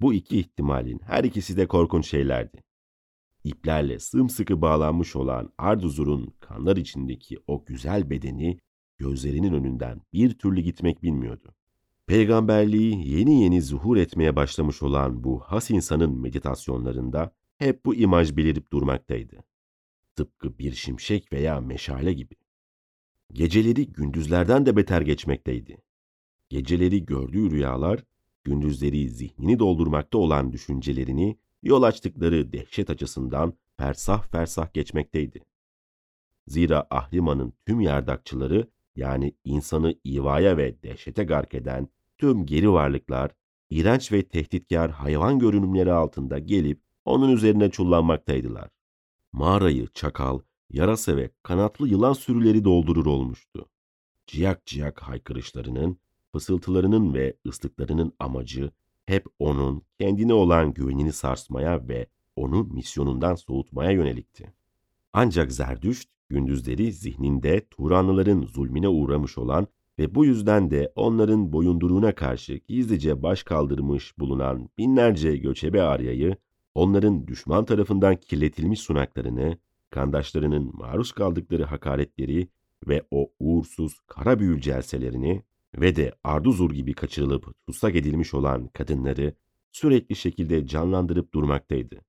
[0.00, 2.63] Bu iki ihtimalin her ikisi de korkunç şeylerdi.
[3.44, 8.58] İplerle sımsıkı bağlanmış olan Arduzur'un kanlar içindeki o güzel bedeni
[8.98, 11.54] gözlerinin önünden bir türlü gitmek bilmiyordu.
[12.06, 18.72] Peygamberliği yeni yeni zuhur etmeye başlamış olan bu has insanın meditasyonlarında hep bu imaj belirip
[18.72, 19.44] durmaktaydı.
[20.16, 22.34] Tıpkı bir şimşek veya meşale gibi.
[23.32, 25.78] Geceleri gündüzlerden de beter geçmekteydi.
[26.48, 28.04] Geceleri gördüğü rüyalar,
[28.44, 35.44] gündüzleri zihnini doldurmakta olan düşüncelerini yol açtıkları dehşet açısından fersah fersah geçmekteydi.
[36.46, 41.88] Zira Ahriman'ın tüm yardakçıları yani insanı ivaya ve dehşete gark eden
[42.18, 43.30] tüm geri varlıklar,
[43.70, 48.70] iğrenç ve tehditkar hayvan görünümleri altında gelip onun üzerine çullanmaktaydılar.
[49.32, 50.40] Mağarayı çakal,
[50.70, 53.68] yarasa ve kanatlı yılan sürüleri doldurur olmuştu.
[54.26, 55.98] Ciyak ciyak haykırışlarının,
[56.32, 58.70] fısıltılarının ve ıslıklarının amacı
[59.06, 64.52] hep onun kendine olan güvenini sarsmaya ve onu misyonundan soğutmaya yönelikti.
[65.12, 69.66] Ancak Zerdüşt gündüzleri zihninde Turanlıların zulmüne uğramış olan
[69.98, 76.36] ve bu yüzden de onların boyunduruğuna karşı gizlice baş kaldırmış bulunan binlerce göçebe Arya'yı,
[76.74, 79.58] onların düşman tarafından kirletilmiş sunaklarını,
[79.90, 82.48] kandaşlarının maruz kaldıkları hakaretleri
[82.88, 85.42] ve o uğursuz kara büyül celselerini
[85.78, 89.34] ve de Arduzur gibi kaçırılıp tutsak edilmiş olan kadınları
[89.72, 92.00] sürekli şekilde canlandırıp durmaktaydı.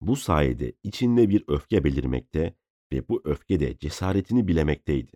[0.00, 2.54] Bu sayede içinde bir öfke belirmekte
[2.92, 5.12] ve bu öfke de cesaretini bilemekteydi.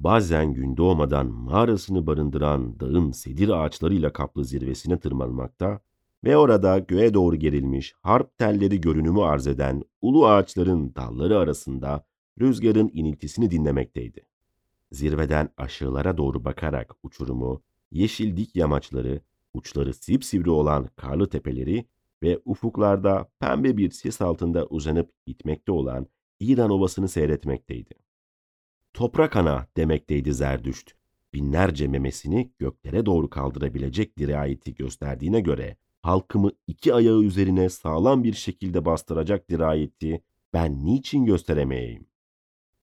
[0.00, 5.80] Bazen gün doğmadan mağarasını barındıran dağın sedir ağaçlarıyla kaplı zirvesine tırmanmakta
[6.24, 12.06] ve orada göğe doğru gerilmiş harp telleri görünümü arz eden ulu ağaçların dalları arasında
[12.40, 14.26] rüzgarın iniltisini dinlemekteydi.
[14.94, 19.20] Zirveden aşağılara doğru bakarak uçurumu, yeşil dik yamaçları,
[19.54, 21.86] uçları sipsivri olan karlı tepeleri
[22.22, 26.06] ve ufuklarda pembe bir sis altında uzanıp gitmekte olan
[26.40, 27.94] İran Ovası'nı seyretmekteydi.
[28.92, 30.90] Toprak ana demekteydi Zerdüşt.
[31.34, 38.84] Binlerce memesini göklere doğru kaldırabilecek dirayeti gösterdiğine göre halkımı iki ayağı üzerine sağlam bir şekilde
[38.84, 40.22] bastıracak dirayeti
[40.52, 42.06] ben niçin gösteremeyeyim?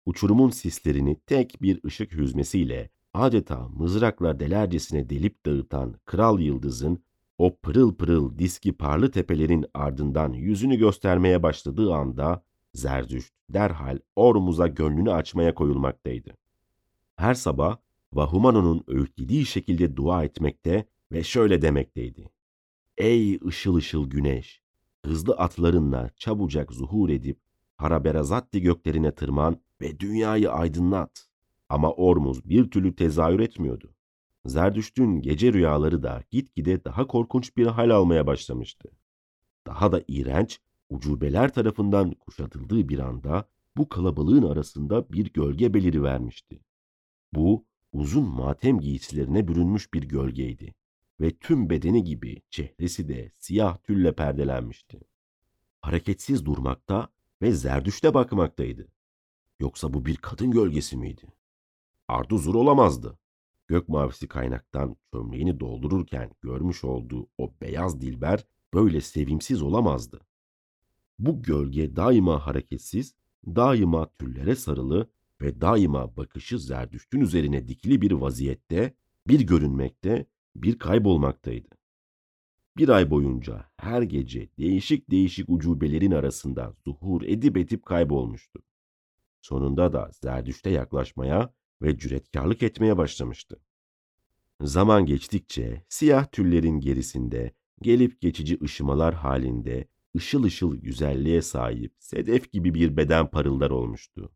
[0.05, 7.03] Uçurumun sislerini tek bir ışık hüzmesiyle adeta mızrakla delercesine delip dağıtan kral yıldızın
[7.37, 12.43] o pırıl pırıl diski parlı tepelerin ardından yüzünü göstermeye başladığı anda
[12.73, 16.37] Zerdüşt derhal Ormuz'a gönlünü açmaya koyulmaktaydı.
[17.15, 17.77] Her sabah
[18.13, 22.29] Vahumano'nun öğütlediği şekilde dua etmekte ve şöyle demekteydi.
[22.97, 24.61] Ey ışıl ışıl güneş!
[25.05, 27.39] Hızlı atlarınla çabucak zuhur edip
[27.77, 31.27] Haraberazatti göklerine tırman ve dünyayı aydınlat.
[31.69, 33.93] Ama Ormuz bir türlü tezahür etmiyordu.
[34.45, 38.89] Zerdüşt'ün gece rüyaları da gitgide daha korkunç bir hal almaya başlamıştı.
[39.67, 40.59] Daha da iğrenç
[40.89, 43.45] ucubeler tarafından kuşatıldığı bir anda
[43.77, 46.59] bu kalabalığın arasında bir gölge beliri vermişti.
[47.33, 50.73] Bu uzun matem giysilerine bürünmüş bir gölgeydi
[51.21, 54.99] ve tüm bedeni gibi çehresi de siyah tülle perdelenmişti.
[55.81, 57.07] Hareketsiz durmakta
[57.41, 58.87] ve zerdüşte bakmaktaydı.
[59.61, 61.21] Yoksa bu bir kadın gölgesi miydi?
[62.07, 63.19] Arduzur olamazdı.
[63.67, 70.21] Gök mavisi kaynaktan çömleğini doldururken görmüş olduğu o beyaz dilber böyle sevimsiz olamazdı.
[71.19, 75.09] Bu gölge daima hareketsiz, daima tüllere sarılı
[75.41, 78.93] ve daima bakışı zerdüştün üzerine dikili bir vaziyette,
[79.27, 81.69] bir görünmekte, bir kaybolmaktaydı.
[82.77, 88.61] Bir ay boyunca her gece değişik değişik ucubelerin arasında zuhur edip edip kaybolmuştu.
[89.41, 93.59] Sonunda da zerdüşte yaklaşmaya ve cüretkarlık etmeye başlamıştı.
[94.61, 99.87] Zaman geçtikçe siyah tüllerin gerisinde gelip geçici ışımalar halinde
[100.17, 104.31] ışıl ışıl güzelliğe sahip sedef gibi bir beden parıldar olmuştu.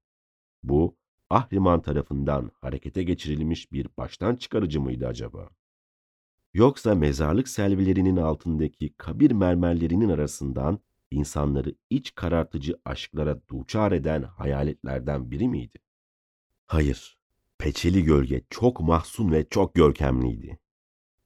[0.64, 0.98] Bu,
[1.30, 5.50] Ahriman tarafından harekete geçirilmiş bir baştan çıkarıcı mıydı acaba?
[6.54, 10.80] Yoksa mezarlık selvilerinin altındaki kabir mermerlerinin arasından
[11.16, 15.78] insanları iç karartıcı aşklara duçar eden hayaletlerden biri miydi?
[16.68, 17.18] Hayır,
[17.58, 20.60] peçeli gölge çok mahzun ve çok görkemliydi.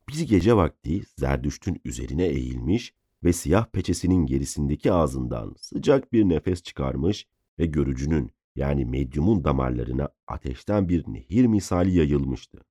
[0.09, 7.27] Bir gece vakti Zerdüşt'ün üzerine eğilmiş ve siyah peçesinin gerisindeki ağzından sıcak bir nefes çıkarmış
[7.59, 12.65] ve görücünün yani medyumun damarlarına ateşten bir nehir misali yayılmıştı.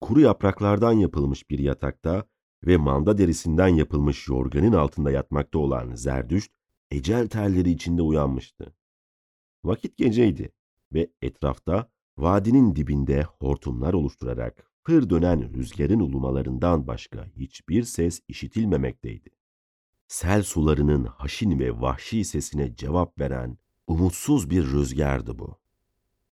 [0.00, 2.24] Kuru yapraklardan yapılmış bir yatakta
[2.66, 6.52] ve manda derisinden yapılmış yorganın altında yatmakta olan Zerdüşt,
[6.90, 8.74] ecel terleri içinde uyanmıştı.
[9.64, 10.52] Vakit geceydi
[10.92, 19.30] ve etrafta vadinin dibinde hortumlar oluşturarak fır dönen rüzgarın ulumalarından başka hiçbir ses işitilmemekteydi.
[20.08, 25.58] Sel sularının haşin ve vahşi sesine cevap veren umutsuz bir rüzgardı bu.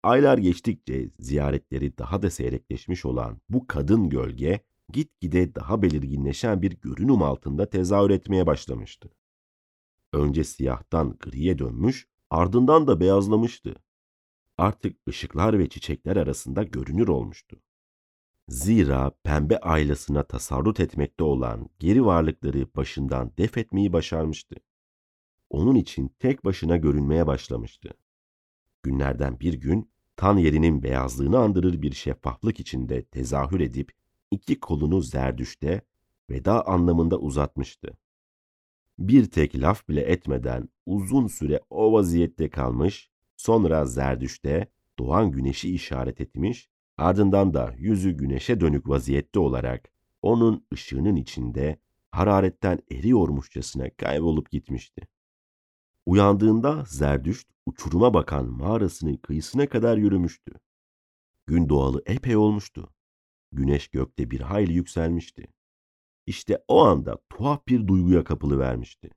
[0.03, 4.59] Aylar geçtikçe ziyaretleri daha da seyrekleşmiş olan bu kadın gölge
[4.91, 9.09] gitgide daha belirginleşen bir görünüm altında tezahür etmeye başlamıştı.
[10.13, 13.75] Önce siyahtan griye dönmüş, ardından da beyazlamıştı.
[14.57, 17.61] Artık ışıklar ve çiçekler arasında görünür olmuştu.
[18.47, 24.55] Zira pembe ailasına tasarrut etmekte olan geri varlıkları başından def etmeyi başarmıştı.
[25.49, 27.89] Onun için tek başına görünmeye başlamıştı.
[28.83, 34.00] Günlerden bir gün tan yerinin beyazlığını andırır bir şeffaflık içinde tezahür edip
[34.31, 35.81] iki kolunu zerdüşte
[36.29, 37.97] veda anlamında uzatmıştı.
[38.99, 44.67] Bir tek laf bile etmeden uzun süre o vaziyette kalmış, sonra zerdüşte
[44.99, 51.79] doğan güneşi işaret etmiş, ardından da yüzü güneşe dönük vaziyette olarak onun ışığının içinde
[52.11, 55.07] hararetten eriyormuşçasına kaybolup gitmişti.
[56.05, 60.51] Uyandığında Zerdüşt uçuruma bakan mağarasının kıyısına kadar yürümüştü.
[61.47, 62.89] Gün doğalı epey olmuştu.
[63.51, 65.47] Güneş gökte bir hayli yükselmişti.
[66.25, 69.09] İşte o anda tuhaf bir duyguya kapılı vermişti.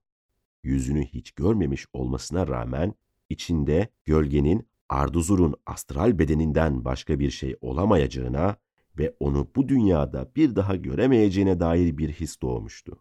[0.62, 2.94] Yüzünü hiç görmemiş olmasına rağmen
[3.28, 8.56] içinde gölgenin Arduzur'un astral bedeninden başka bir şey olamayacağına
[8.98, 12.98] ve onu bu dünyada bir daha göremeyeceğine dair bir his doğmuştu.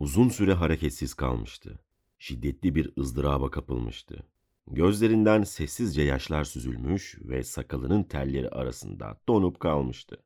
[0.00, 1.80] Uzun süre hareketsiz kalmıştı.
[2.18, 4.26] Şiddetli bir ızdıraba kapılmıştı.
[4.70, 10.16] Gözlerinden sessizce yaşlar süzülmüş ve sakalının telleri arasında donup kalmıştı.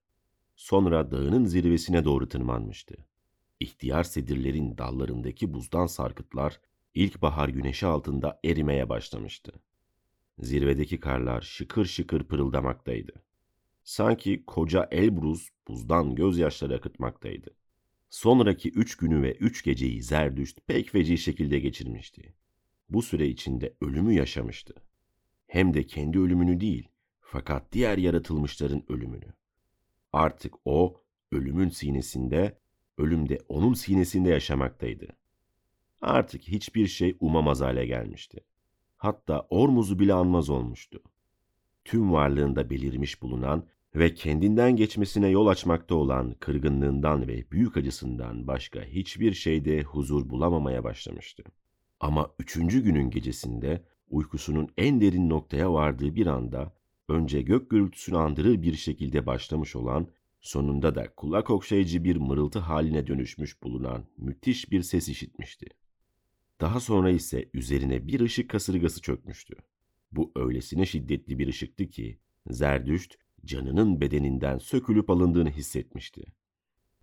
[0.57, 2.97] Sonra dağının zirvesine doğru tırmanmıştı.
[3.61, 6.61] İhtiyar sedirlerin dallarındaki buzdan sarkıtlar
[6.95, 9.53] ilkbahar güneşi altında erimeye başlamıştı.
[10.39, 13.13] Zirvedeki karlar şıkır şıkır pırıldamaktaydı.
[13.85, 17.51] Sanki koca Elbruz buzdan gözyaşları akıtmaktaydı.
[18.11, 22.35] Sonraki üç günü ve üç geceyi Zerdüşt pek feci şekilde geçirmişti.
[22.91, 24.75] Bu süre içinde ölümü yaşamıştı.
[25.47, 26.89] Hem de kendi ölümünü değil,
[27.21, 29.35] fakat diğer yaratılmışların ölümünü.
[30.13, 32.59] Artık o, ölümün sinesinde,
[32.99, 35.07] ölüm de onun sinesinde yaşamaktaydı.
[36.01, 38.41] Artık hiçbir şey umamaz hale gelmişti.
[38.97, 41.03] Hatta Ormuz'u bile anmaz olmuştu.
[41.85, 48.83] Tüm varlığında belirmiş bulunan ve kendinden geçmesine yol açmakta olan kırgınlığından ve büyük acısından başka
[48.83, 51.43] hiçbir şeyde huzur bulamamaya başlamıştı.
[52.01, 56.75] Ama üçüncü günün gecesinde uykusunun en derin noktaya vardığı bir anda
[57.09, 60.09] önce gök gürültüsünü andırır bir şekilde başlamış olan,
[60.41, 65.67] sonunda da kulak okşayıcı bir mırıltı haline dönüşmüş bulunan müthiş bir ses işitmişti.
[66.61, 69.55] Daha sonra ise üzerine bir ışık kasırgası çökmüştü.
[70.13, 72.19] Bu öylesine şiddetli bir ışıktı ki
[72.51, 76.25] Zerdüşt canının bedeninden sökülüp alındığını hissetmişti.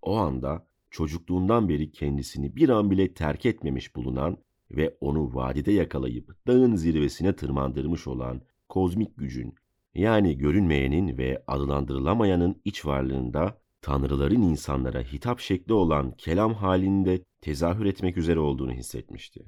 [0.01, 4.37] O anda çocukluğundan beri kendisini bir an bile terk etmemiş bulunan
[4.71, 9.55] ve onu vadide yakalayıp dağın zirvesine tırmandırmış olan kozmik gücün
[9.95, 18.17] yani görünmeyenin ve adlandırılamayanın iç varlığında tanrıların insanlara hitap şekli olan kelam halinde tezahür etmek
[18.17, 19.45] üzere olduğunu hissetmişti.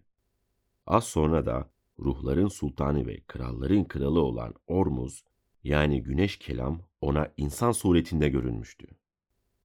[0.88, 5.24] Az sonra da ruhların sultanı ve kralların kralı olan Ormuz
[5.64, 8.88] yani güneş kelam ona insan suretinde görünmüştü.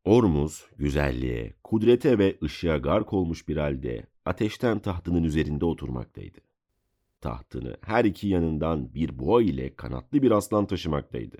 [0.04, 6.38] Ormuz güzelliğe, kudrete ve ışığa gark olmuş bir halde ateşten tahtının üzerinde oturmaktaydı.
[7.20, 11.36] Tahtını her iki yanından bir boğa ile kanatlı bir aslan taşımaktaydı.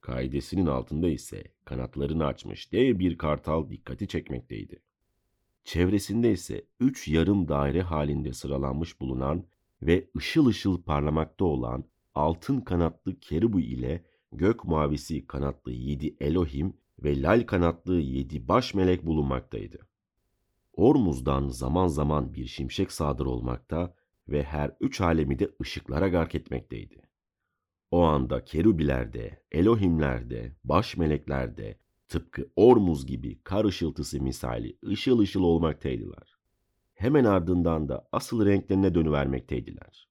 [0.00, 4.82] Kaidesinin altında ise kanatlarını açmış dev bir kartal dikkati çekmekteydi.
[5.64, 9.44] Çevresinde ise üç yarım daire halinde sıralanmış bulunan
[9.82, 11.84] ve ışıl ışıl parlamakta olan
[12.14, 19.06] altın kanatlı kerubu ile gök mavisi kanatlı yedi Elohim ve lal kanatlı yedi baş melek
[19.06, 19.78] bulunmaktaydı.
[20.76, 23.94] Ormuz'dan zaman zaman bir şimşek sadır olmakta
[24.28, 27.02] ve her üç alemi de ışıklara gark etmekteydi.
[27.90, 36.38] O anda kerubilerde, Elohimlerde, baş meleklerde, tıpkı Ormuz gibi kar ışıltısı misali ışıl ışıl olmaktaydılar.
[36.94, 40.08] Hemen ardından da asıl renklerine dönüvermekteydiler.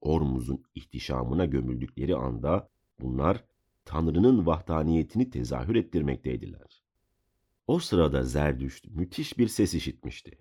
[0.00, 2.68] Ormuz'un ihtişamına gömüldükleri anda
[3.00, 3.44] bunlar
[3.84, 6.83] Tanrı'nın vahdaniyetini tezahür ettirmekteydiler.
[7.66, 10.38] O sırada Zerdüşt müthiş bir ses işitmişti.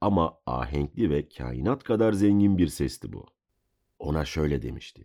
[0.00, 3.26] Ama ahenkli ve kainat kadar zengin bir sesti bu.
[3.98, 5.04] Ona şöyle demişti.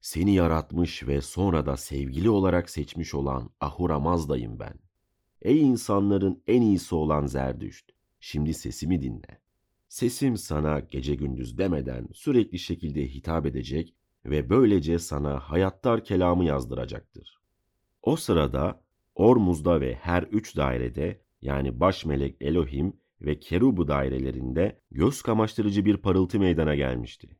[0.00, 4.74] Seni yaratmış ve sonra da sevgili olarak seçmiş olan Ahura Mazda'yım ben.
[5.42, 7.90] Ey insanların en iyisi olan Zerdüşt,
[8.20, 9.40] şimdi sesimi dinle.
[9.88, 13.94] Sesim sana gece gündüz demeden sürekli şekilde hitap edecek
[14.24, 17.38] ve böylece sana hayattar kelamı yazdıracaktır.
[18.02, 18.81] O sırada
[19.14, 25.96] Ormuz'da ve her üç dairede yani baş melek Elohim ve Kerubu dairelerinde göz kamaştırıcı bir
[25.96, 27.36] parıltı meydana gelmişti.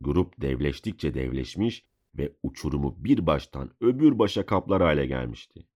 [0.00, 1.84] Grup devleştikçe devleşmiş
[2.18, 5.66] ve uçurumu bir baştan öbür başa kaplar hale gelmişti.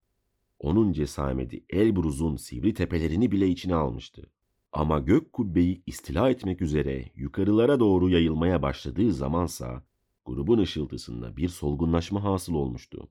[0.59, 4.31] Onun cesameti Elbruz'un sivri tepelerini bile içine almıştı.
[4.71, 9.83] Ama gök kubbeyi istila etmek üzere yukarılara doğru yayılmaya başladığı zamansa
[10.25, 13.09] grubun ışıltısında bir solgunlaşma hasıl olmuştu.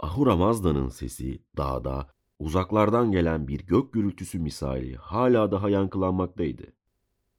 [0.00, 6.72] Ahura Mazda'nın sesi dağda uzaklardan gelen bir gök gürültüsü misali hala daha yankılanmaktaydı.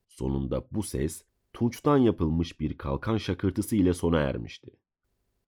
[0.08, 4.72] Sonunda bu ses tunçtan yapılmış bir kalkan şakırtısı ile sona ermişti.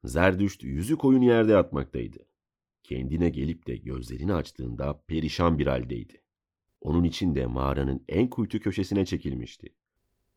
[0.03, 2.17] Zerdüşt yüzü koyun yerde yatmaktaydı.
[2.83, 6.21] Kendine gelip de gözlerini açtığında perişan bir haldeydi.
[6.81, 9.73] Onun için de mağaranın en kuytu köşesine çekilmişti.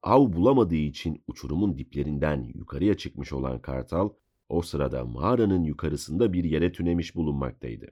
[0.03, 4.11] Av bulamadığı için uçurumun diplerinden yukarıya çıkmış olan kartal,
[4.49, 7.87] o sırada mağaranın yukarısında bir yere tünemiş bulunmaktaydı.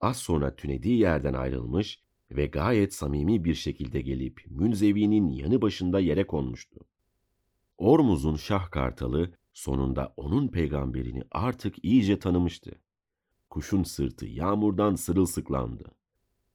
[0.00, 2.00] Az sonra tünediği yerden ayrılmış
[2.30, 6.80] ve gayet samimi bir şekilde gelip Münzevi'nin yanı başında yere konmuştu.
[7.78, 12.70] Ormuz'un şah kartalı sonunda onun peygamberini artık iyice tanımıştı.
[13.50, 15.84] Kuşun sırtı yağmurdan sırılsıklandı.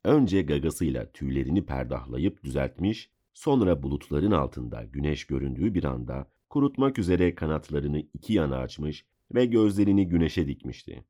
[0.04, 8.00] Önce gagasıyla tüylerini perdahlayıp düzeltmiş, sonra bulutların altında güneş göründüğü bir anda kurutmak üzere kanatlarını
[8.14, 11.04] iki yana açmış ve gözlerini güneşe dikmişti.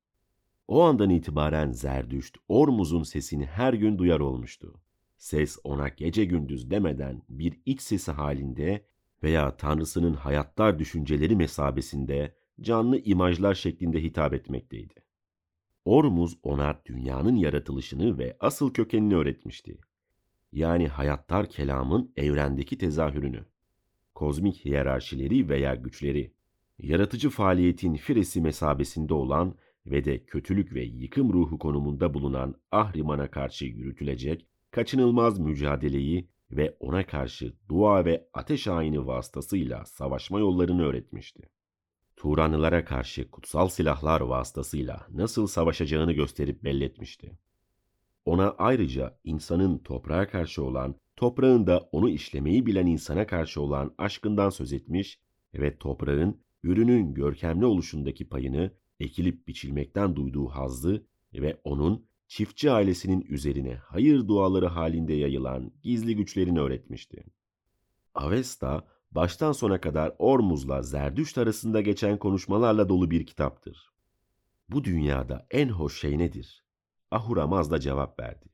[0.67, 4.73] O andan itibaren Zerdüşt, Ormuz'un sesini her gün duyar olmuştu.
[5.17, 8.85] Ses ona gece gündüz demeden bir iç sesi halinde
[9.23, 14.93] veya Tanrısının hayatlar düşünceleri mesabesinde canlı imajlar şeklinde hitap etmekteydi.
[15.85, 19.77] Ormuz ona dünyanın yaratılışını ve asıl kökenini öğretmişti.
[20.51, 23.45] Yani hayattar kelamın evrendeki tezahürünü,
[24.15, 26.33] kozmik hiyerarşileri veya güçleri,
[26.79, 29.55] yaratıcı faaliyetin firesi mesabesinde olan
[29.85, 37.05] ve de kötülük ve yıkım ruhu konumunda bulunan Ahriman'a karşı yürütülecek kaçınılmaz mücadeleyi ve ona
[37.05, 41.49] karşı dua ve ateş ayini vasıtasıyla savaşma yollarını öğretmişti.
[42.17, 47.37] Turanlılara karşı kutsal silahlar vasıtasıyla nasıl savaşacağını gösterip belletmişti.
[48.25, 54.49] Ona ayrıca insanın toprağa karşı olan, toprağın da onu işlemeyi bilen insana karşı olan aşkından
[54.49, 55.19] söz etmiş
[55.53, 63.75] ve toprağın ürünün görkemli oluşundaki payını ekilip biçilmekten duyduğu hazzı ve onun çiftçi ailesinin üzerine
[63.75, 67.23] hayır duaları halinde yayılan gizli güçlerini öğretmişti.
[68.13, 73.89] Avesta baştan sona kadar Ormuz'la Zerdüşt arasında geçen konuşmalarla dolu bir kitaptır.
[74.69, 76.63] Bu dünyada en hoş şey nedir?
[77.11, 78.45] Ahura Mazda cevap verdi.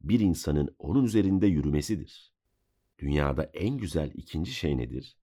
[0.00, 2.32] Bir insanın onun üzerinde yürümesidir.
[2.98, 5.16] Dünyada en güzel ikinci şey nedir?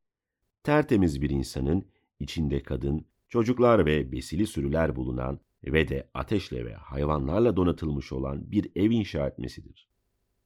[0.63, 1.85] Tertemiz bir insanın
[2.19, 8.71] içinde kadın, çocuklar ve besili sürüler bulunan ve de ateşle ve hayvanlarla donatılmış olan bir
[8.75, 9.89] ev inşa etmesidir.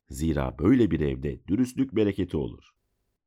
[0.09, 2.69] Zira böyle bir evde dürüstlük bereketi olur.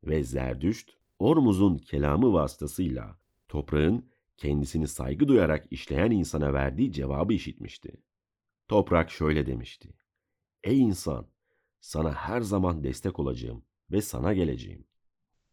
[0.04, 4.06] Ve Zerdüşt, Ormuz'un kelamı vasıtasıyla toprağın
[4.36, 8.05] kendisini saygı duyarak işleyen insana verdiği cevabı işitmişti.
[8.68, 9.94] Toprak şöyle demişti.
[10.64, 11.26] Ey insan,
[11.80, 14.84] sana her zaman destek olacağım ve sana geleceğim.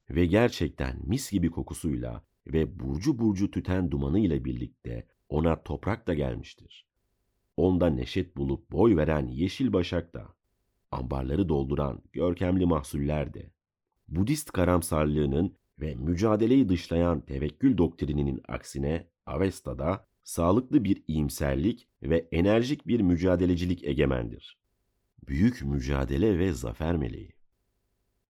[0.09, 6.13] Ve gerçekten mis gibi kokusuyla ve burcu burcu tüten dumanı ile birlikte ona toprak da
[6.13, 6.87] gelmiştir.
[7.57, 10.35] Onda neşet bulup boy veren yeşil başak da,
[10.91, 13.51] ambarları dolduran görkemli mahsuller de,
[14.07, 22.99] Budist karamsarlığının ve mücadeleyi dışlayan tevekkül doktrininin aksine Avesta'da sağlıklı bir iyimserlik ve enerjik bir
[22.99, 24.57] mücadelecilik egemendir.
[25.27, 27.31] Büyük mücadele ve zafer meleği.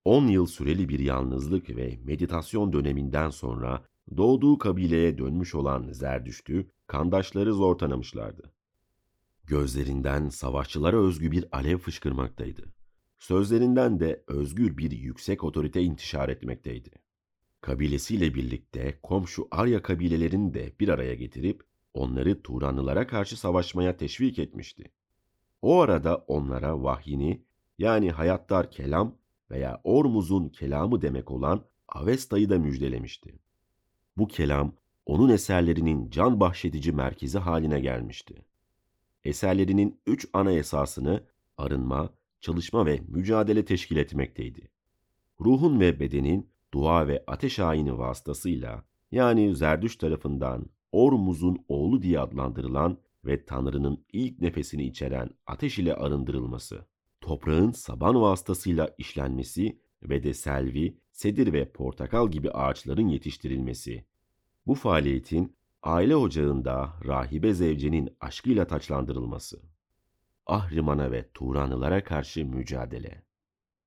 [0.06, 3.86] 10 yıl süreli bir yalnızlık ve meditasyon döneminden sonra
[4.18, 8.54] doğduğu kabileye dönmüş olan Zerdüşt'ü kandaşları zor tanımışlardı.
[9.46, 12.74] Gözlerinden savaşçılara özgü bir alev fışkırmaktaydı.
[13.20, 16.91] Sözlerinden de özgür bir yüksek otorite intişar etmekteydi.
[17.62, 21.64] Kabilesiyle birlikte komşu Arya kabilelerini de bir araya getirip
[21.94, 24.91] onları Turanlılara karşı savaşmaya teşvik etmişti.
[25.62, 27.44] O arada onlara vahyini
[27.78, 29.16] yani hayattar kelam
[29.52, 33.39] veya Ormuz'un kelamı demek olan Avesta'yı da müjdelemişti.
[34.18, 34.74] Bu kelam
[35.06, 38.46] onun eserlerinin can bahşedici merkezi haline gelmişti.
[39.24, 41.24] Eserlerinin üç ana esasını
[41.58, 44.70] arınma, çalışma ve mücadele teşkil etmekteydi.
[45.41, 52.98] Ruhun ve bedenin dua ve ateş ayini vasıtasıyla yani Zerdüş tarafından Ormuz'un oğlu diye adlandırılan
[53.26, 56.86] ve Tanrı'nın ilk nefesini içeren ateş ile arındırılması,
[57.22, 64.06] toprağın saban vasıtasıyla işlenmesi ve de selvi, sedir ve portakal gibi ağaçların yetiştirilmesi,
[64.68, 69.62] Bu faaliyetin aile ocağında rahibe zevcenin aşkıyla taçlandırılması.
[70.46, 73.24] Ahriman'a ve Turanlılara karşı mücadele.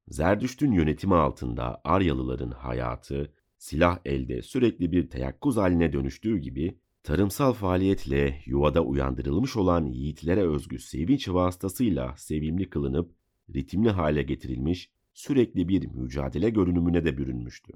[0.09, 8.41] Zerdüşt'ün yönetimi altında Aryalıların hayatı, silah elde sürekli bir teyakkuz haline dönüştüğü gibi, tarımsal faaliyetle
[8.47, 13.15] yuvada uyandırılmış olan yiğitlere özgü sevinç vasıtasıyla sevimli kılınıp,
[13.55, 17.73] ritimli hale getirilmiş, sürekli bir mücadele görünümüne de bürünmüştü.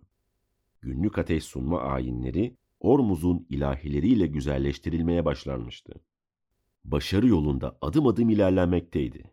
[0.81, 5.93] Günlük ateş sunma ayinleri, Ormuz'un ilahileriyle güzelleştirilmeye başlanmıştı.
[6.85, 9.31] Başarı yolunda adım adım ilerlenmekteydi.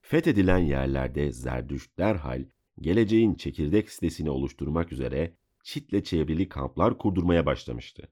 [0.00, 2.44] Fethedilen yerlerde Zerdüşt derhal
[2.80, 8.08] geleceğin çekirdek sitesini oluşturmak üzere çitle çevrili kamplar kurdurmaya başlamıştı.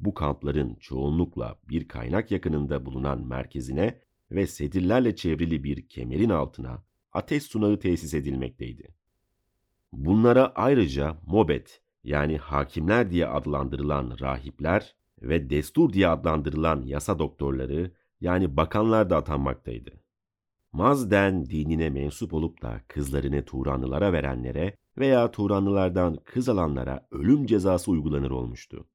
[0.00, 6.82] Bu kampların çoğunlukla bir kaynak yakınında bulunan merkezine ve sedirlerle çevrili bir kemerin altına
[7.12, 8.94] ateş sunağı tesis edilmekteydi.
[9.92, 18.56] Bunlara ayrıca mobet yani hakimler diye adlandırılan rahipler ve destur diye adlandırılan yasa doktorları yani
[18.56, 19.90] bakanlar da atanmaktaydı.
[20.72, 28.30] Mazden dinine mensup olup da kızlarını Turanlılara verenlere veya Turanlılardan kız alanlara ölüm cezası uygulanır
[28.30, 28.86] olmuştu.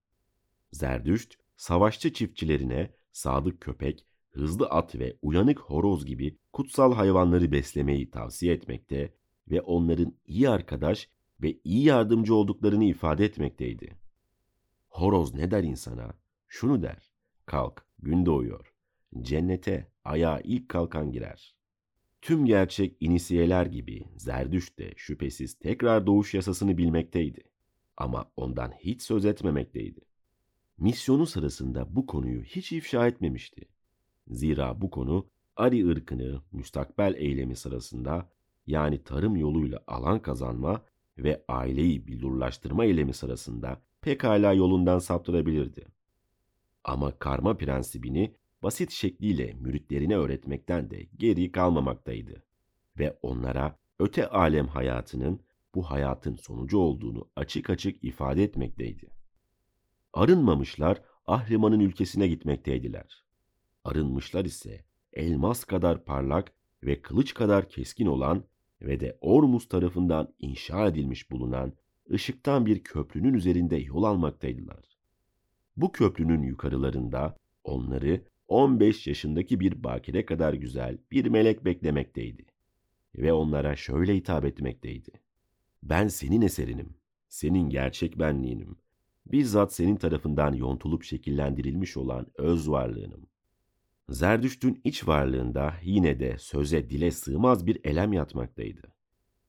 [0.72, 8.54] Zerdüşt, savaşçı çiftçilerine sadık köpek, hızlı at ve uyanık horoz gibi kutsal hayvanları beslemeyi tavsiye
[8.54, 9.14] etmekte
[9.52, 11.10] ve onların iyi arkadaş
[11.42, 13.98] ve iyi yardımcı olduklarını ifade etmekteydi.
[14.90, 16.14] Horoz ne der insana?
[16.48, 17.12] Şunu der.
[17.46, 18.74] Kalk, gün doğuyor.
[19.22, 21.56] Cennete ayağa ilk kalkan girer.
[22.22, 27.44] Tüm gerçek inisiyeler gibi Zerdüşt de şüphesiz tekrar doğuş yasasını bilmekteydi.
[27.98, 30.02] Ama ondan hiç söz etmemekteydi.
[30.78, 33.62] Misyonu sırasında bu konuyu hiç ifşa etmemişti.
[34.28, 38.30] Zira bu konu Ari ırkını müstakbel eylemi sırasında
[38.68, 40.82] yani tarım yoluyla alan kazanma
[41.18, 45.86] ve aileyi billurlaştırma eylemi sırasında pekala yolundan saptırabilirdi.
[46.84, 52.44] Ama karma prensibini basit şekliyle müritlerine öğretmekten de geri kalmamaktaydı
[53.00, 55.40] ve onlara öte alem hayatının
[55.76, 59.15] bu hayatın sonucu olduğunu açık açık ifade etmekteydi.
[60.16, 63.24] Arınmamışlar Ahriman'ın ülkesine gitmekteydiler.
[63.84, 66.54] Arınmışlar ise elmas kadar parlak
[66.84, 68.44] ve kılıç kadar keskin olan
[68.82, 71.74] ve de Ormus tarafından inşa edilmiş bulunan
[72.12, 74.98] ışıktan bir köprünün üzerinde yol almaktaydılar.
[75.78, 82.46] Bu köprünün yukarılarında onları 15 yaşındaki bir bakire kadar güzel bir melek beklemekteydi.
[83.16, 85.12] Ve onlara şöyle hitap etmekteydi.
[85.84, 86.96] Ben senin eserinim,
[87.30, 88.78] senin gerçek benliğinim,
[89.26, 93.28] bizzat senin tarafından yontulup şekillendirilmiş olan öz varlığınım.
[94.10, 98.82] Zerdüşt'ün iç varlığında yine de söze dile sığmaz bir elem yatmaktaydı.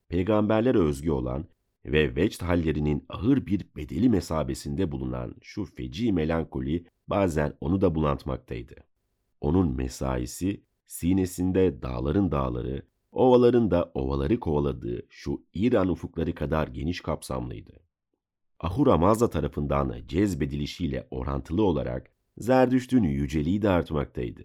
[0.09, 1.45] Peygamberlere özgü olan
[1.85, 8.75] ve vecd hallerinin ağır bir bedeli mesabesinde bulunan şu feci melankoli bazen onu da bulantmaktaydı.
[9.41, 17.86] Onun mesaisi sinesinde dağların dağları, ovaların da ovaları kovaladığı şu İran ufukları kadar geniş kapsamlıydı.
[18.59, 24.41] Ahura Mazda tarafından cezbedilişiyle orantılı olarak Zerdüşt'ün yüceliği de artmaktaydı.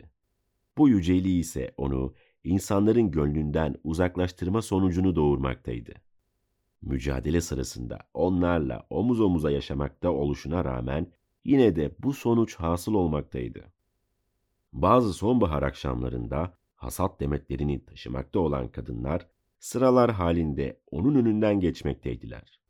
[0.79, 5.93] Bu yüceliği ise onu insanların gönlünden uzaklaştırma sonucunu doğurmaktaydı.
[6.83, 11.13] Mücadele sırasında onlarla omuz omuza yaşamakta oluşuna rağmen
[11.45, 13.73] yine de bu sonuç hasıl olmaktaydı.
[14.73, 19.27] Bazı sonbahar akşamlarında hasat demetlerini taşımakta olan kadınlar
[19.59, 22.62] sıralar halinde onun önünden geçmekteydiler.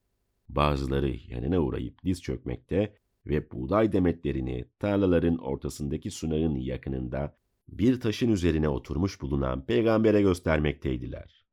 [0.49, 7.37] Bazıları yanına uğrayıp diz çökmekte ve buğday demetlerini tarlaların ortasındaki sunağın yakınında
[7.69, 11.47] bir taşın üzerine oturmuş bulunan peygambere göstermekteydiler.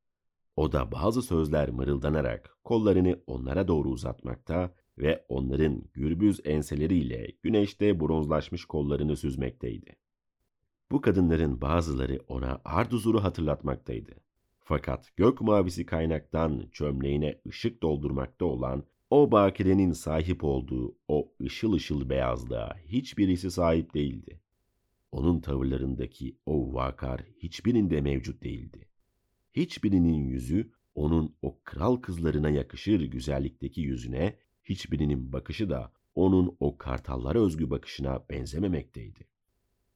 [0.56, 8.66] O da bazı sözler mırıldanarak kollarını onlara doğru uzatmakta ve onların gürbüz enseleriyle güneşte bronzlaşmış
[8.66, 9.96] kollarını süzmekteydi.
[10.92, 14.12] Bu kadınların bazıları ona Arduzur'u hatırlatmaktaydı.
[14.70, 22.09] Fakat gök mavisi kaynaktan çömleğine ışık doldurmakta olan o bakirenin sahip olduğu o ışıl ışıl
[22.09, 24.41] beyazlığa hiçbirisi sahip değildi.
[25.11, 28.88] Onun tavırlarındaki o vakar hiçbirinde mevcut değildi.
[29.53, 37.39] Hiçbirinin yüzü onun o kral kızlarına yakışır güzellikteki yüzüne, hiçbirinin bakışı da onun o kartallara
[37.39, 39.28] özgü bakışına benzememekteydi.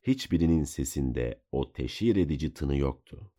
[0.03, 3.32] Hiçbirinin sesinde o teşhir edici tını yoktu.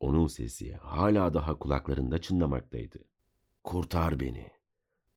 [0.00, 2.98] Onun sesi hala daha kulaklarında çınlamaktaydı.
[3.64, 4.46] Kurtar beni.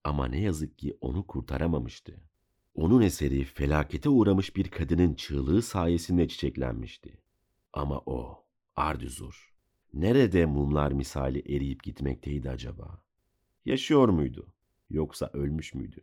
[0.04, 2.22] Ama ne yazık ki onu kurtaramamıştı.
[2.76, 7.22] Onun eseri felakete uğramış bir kadının çığlığı sayesinde çiçeklenmişti.
[7.74, 9.54] Ama o, Ardüzur,
[9.94, 13.04] nerede mumlar misali eriyip gitmekteydi acaba?
[13.66, 14.48] Yaşıyor muydu?
[14.90, 16.02] Yoksa ölmüş müydü?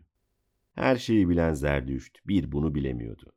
[0.74, 3.32] Her şeyi bilen Zerdüşt bir bunu bilemiyordu.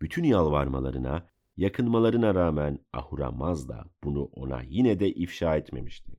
[0.00, 6.12] Bütün yalvarmalarına, yakınmalarına rağmen Ahura Mazda bunu ona yine de ifşa etmemişti.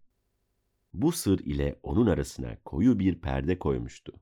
[0.93, 4.13] Bu sır ile onun arasına koyu bir perde koymuştu.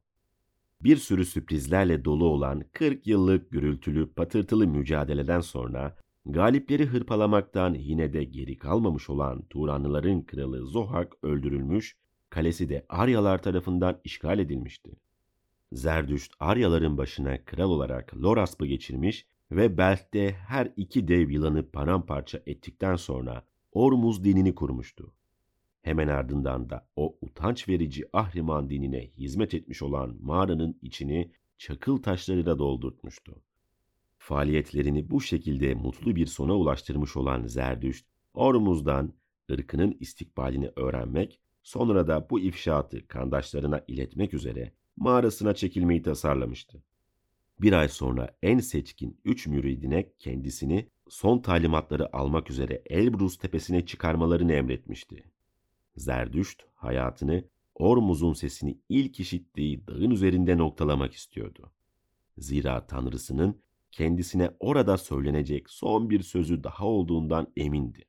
[0.81, 8.23] Bir sürü sürprizlerle dolu olan 40 yıllık gürültülü patırtılı mücadeleden sonra galipleri hırpalamaktan yine de
[8.23, 11.97] geri kalmamış olan Turanlıların kralı Zohak öldürülmüş,
[12.29, 14.91] kalesi de Aryalar tarafından işgal edilmişti.
[15.71, 22.95] Zerdüşt Aryaların başına kral olarak Lorasp'ı geçirmiş ve Belt'te her iki dev yılanı paramparça ettikten
[22.95, 25.13] sonra Ormuz dinini kurmuştu.
[25.81, 32.59] Hemen ardından da o utanç verici Ahriman dinine hizmet etmiş olan mağaranın içini çakıl taşlarıyla
[32.59, 33.41] doldurtmuştu.
[34.17, 39.13] Faaliyetlerini bu şekilde mutlu bir sona ulaştırmış olan Zerdüşt, Ormuz'dan
[39.51, 46.83] ırkının istikbalini öğrenmek, sonra da bu ifşaatı kandaşlarına iletmek üzere mağarasına çekilmeyi tasarlamıştı.
[47.61, 54.53] Bir ay sonra en seçkin üç müridine kendisini son talimatları almak üzere Elbrus tepesine çıkarmalarını
[54.53, 55.23] emretmişti.
[55.95, 57.43] Zerdüşt hayatını
[57.75, 61.71] Ormuz'un sesini ilk işittiği dağın üzerinde noktalamak istiyordu.
[62.37, 68.05] Zira Tanrısının kendisine orada söylenecek son bir sözü daha olduğundan emindi.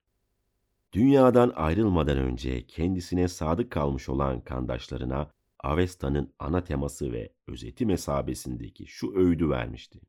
[0.93, 5.31] Dünyadan ayrılmadan önce kendisine sadık kalmış olan kandaşlarına
[5.63, 10.01] Avesta'nın ana teması ve özeti mesabesindeki şu öğüdü vermişti.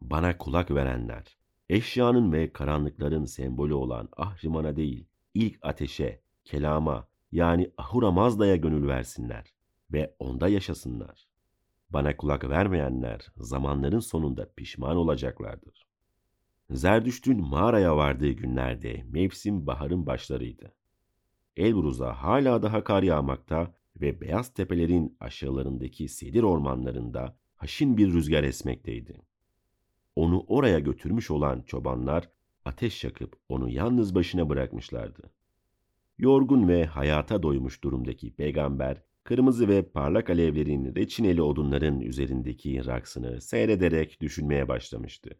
[0.00, 8.10] Bana kulak verenler, eşyanın ve karanlıkların sembolü olan Ahriman'a değil, ilk ateşe, kelama yani Ahura
[8.10, 9.54] Mazda'ya gönül versinler
[9.92, 11.28] ve onda yaşasınlar.
[11.90, 15.86] Bana kulak vermeyenler zamanların sonunda pişman olacaklardır.
[16.70, 20.74] Zerdüşt'ün mağaraya vardığı günlerde mevsim baharın başlarıydı.
[21.56, 29.22] Elbruz'a hala daha kar yağmakta ve beyaz tepelerin aşağılarındaki sedir ormanlarında haşin bir rüzgar esmekteydi.
[30.16, 32.30] Onu oraya götürmüş olan çobanlar
[32.64, 35.30] ateş yakıp onu yalnız başına bırakmışlardı.
[36.18, 44.20] Yorgun ve hayata doymuş durumdaki peygamber, kırmızı ve parlak alevlerin reçineli odunların üzerindeki raksını seyrederek
[44.20, 45.30] düşünmeye başlamıştı.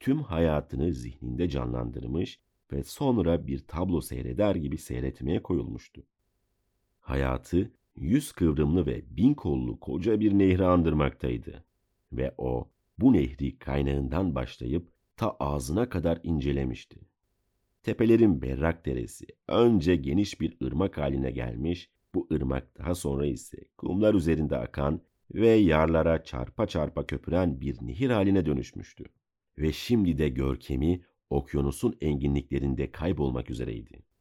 [0.00, 2.40] Tüm hayatını zihninde canlandırmış
[2.72, 6.02] ve sonra bir tablo seyreder gibi seyretmeye koyulmuştu.
[7.04, 11.64] Hayatı yüz kıvrımlı ve bin kollu koca bir nehri andırmaktaydı.
[12.12, 17.00] Ve o bu nehri kaynağından başlayıp ta ağzına kadar incelemişti.
[17.82, 24.14] Tepelerin berrak deresi önce geniş bir ırmak haline gelmiş, bu ırmak daha sonra ise kumlar
[24.14, 25.00] üzerinde akan
[25.34, 29.04] ve yarlara çarpa çarpa köpüren bir nehir haline dönüşmüştü.
[29.58, 31.00] Ve şimdi de görkemi
[31.30, 34.13] okyanusun enginliklerinde kaybolmak üzereydi.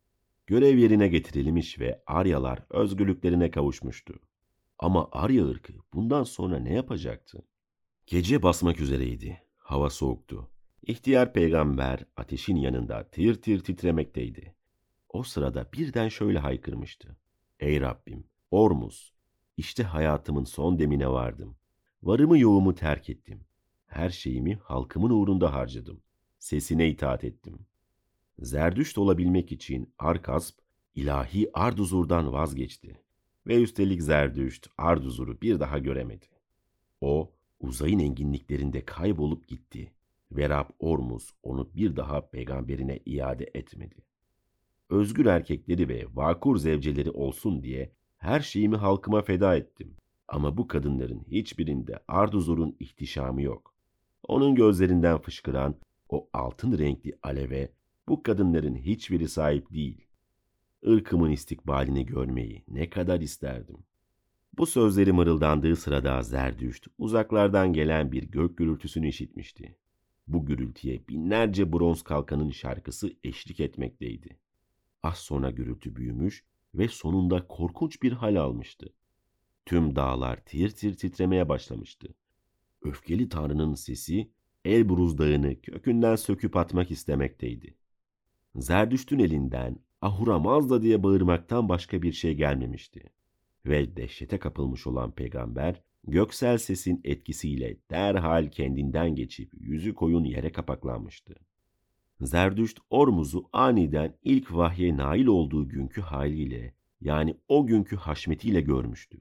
[0.54, 4.14] Görev yerine getirilmiş ve Aryalar özgürlüklerine kavuşmuştu.
[4.80, 7.44] Ama Arya ırkı bundan sonra ne yapacaktı?
[8.08, 9.42] Gece basmak üzereydi.
[9.58, 10.50] Hava soğuktu.
[10.82, 14.56] İhtiyar peygamber ateşin yanında tir tir titremekteydi.
[15.10, 17.18] O sırada birden şöyle haykırmıştı.
[17.60, 19.14] Ey Rabbim, Ormuz,
[19.58, 21.58] işte hayatımın son demine vardım.
[22.04, 23.46] Varımı yoğumu terk ettim.
[23.86, 26.02] Her şeyimi halkımın uğrunda harcadım.
[26.40, 27.66] Sesine itaat ettim.
[28.40, 30.60] Zerdüşt olabilmek için Arkasp,
[30.96, 33.00] ilahi Arduzur'dan vazgeçti.
[33.48, 36.26] Ve üstelik Zerdüşt Arduzur'u bir daha göremedi.
[37.02, 39.92] O, uzayın enginliklerinde kaybolup gitti
[40.32, 43.96] ve Rab Ormuz onu bir daha peygamberine iade etmedi.
[44.90, 49.96] Özgür erkekleri ve vakur zevceleri olsun diye her şeyimi halkıma feda ettim.
[50.28, 53.74] Ama bu kadınların hiçbirinde Arduzur'un ihtişamı yok.
[54.28, 55.76] Onun gözlerinden fışkıran
[56.10, 57.72] o altın renkli aleve
[58.08, 60.08] bu kadınların hiçbiri sahip değil.
[60.82, 63.78] Irkımın istikbalini görmeyi ne kadar isterdim.
[64.58, 69.78] Bu sözleri mırıldandığı sırada Zerdüşt uzaklardan gelen bir gök gürültüsünü işitmişti.
[70.28, 74.40] Bu gürültüye binlerce bronz kalkanın şarkısı eşlik etmekteydi.
[75.04, 76.44] Az sonra gürültü büyümüş
[76.76, 78.94] ve sonunda korkunç bir hal almıştı.
[79.66, 82.14] Tüm dağlar tir tir titremeye başlamıştı.
[82.82, 84.32] Öfkeli tanrının sesi
[84.66, 87.76] Elbruz dağını kökünden söküp atmak istemekteydi.
[88.56, 93.04] Zerdüşt'ün elinden Ahura Mazda diye bağırmaktan başka bir şey gelmemişti.
[93.66, 101.36] Ve dehşete kapılmış olan peygamber göksel sesin etkisiyle derhal kendinden geçip yüzü koyun yere kapaklanmıştı.
[102.22, 109.18] Zerdüşt Ormuz'u aniden ilk vahye nail olduğu günkü haliyle yani o günkü haşmetiyle görmüştü.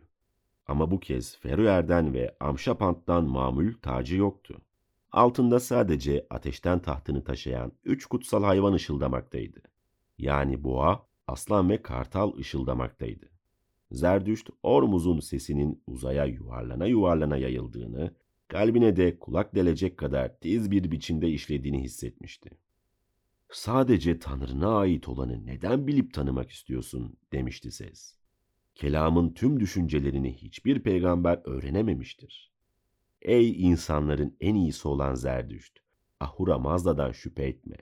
[0.67, 4.61] Ama bu kez Feruer'den ve Amşapant'tan mamül tacı yoktu.
[5.13, 9.63] Altında sadece ateşten tahtını taşıyan üç kutsal hayvan ışıldamaktaydı.
[10.19, 13.27] Yani boğa, aslan ve kartal ışıldamaktaydı.
[13.91, 18.15] Zerdüşt, Ormuz'un sesinin uzaya yuvarlana yuvarlana yayıldığını,
[18.49, 22.51] kalbine de kulak delecek kadar tiz bir biçimde işlediğini hissetmişti.
[23.51, 28.17] Sadece Tanrı'na ait olanı neden bilip tanımak istiyorsun demişti ses.
[28.75, 32.52] Kelamın tüm düşüncelerini hiçbir peygamber öğrenememiştir.
[33.25, 35.79] Ey insanların en iyisi olan Zerdüşt,
[36.21, 37.77] Ahura Mazda'dan şüphe etme.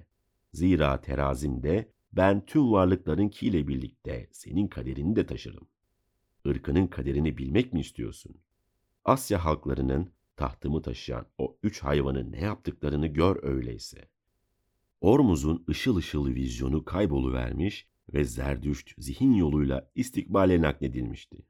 [0.53, 5.68] Zira terazimde ben tüm varlıklarınkiyle birlikte senin kaderini de taşırım.
[6.45, 8.36] Irkının kaderini bilmek mi istiyorsun?
[9.05, 14.09] Asya halklarının tahtımı taşıyan o üç hayvanı ne yaptıklarını gör öyleyse.
[15.01, 21.47] Ormuz'un ışıl ışıl vizyonu kayboluvermiş ve Zerdüşt zihin yoluyla istikbale nakledilmişti.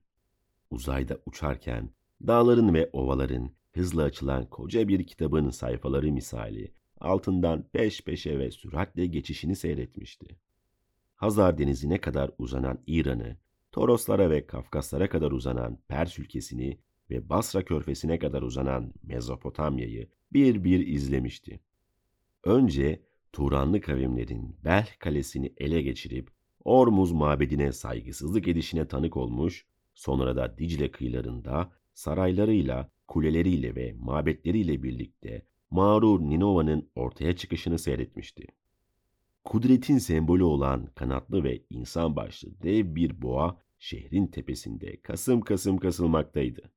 [0.70, 1.90] Uzayda uçarken
[2.26, 9.06] dağların ve ovaların hızla açılan koca bir kitabın sayfaları misali altından peş peşe ve süratle
[9.06, 10.26] geçişini seyretmişti.
[11.16, 13.36] Hazar denizine kadar uzanan İran'ı,
[13.72, 16.78] Toroslara ve Kafkaslara kadar uzanan Pers ülkesini
[17.10, 21.60] ve Basra körfesine kadar uzanan Mezopotamya'yı bir bir izlemişti.
[22.44, 23.02] Önce
[23.32, 26.30] Turanlı kavimlerin Belh kalesini ele geçirip
[26.64, 35.46] Ormuz mabedine saygısızlık edişine tanık olmuş, sonra da Dicle kıyılarında saraylarıyla, kuleleriyle ve mabetleriyle birlikte
[35.70, 38.46] mağrur Ninova'nın ortaya çıkışını seyretmişti.
[39.44, 46.72] Kudretin sembolü olan kanatlı ve insan başlı dev bir boğa şehrin tepesinde kasım kasım kasılmaktaydı.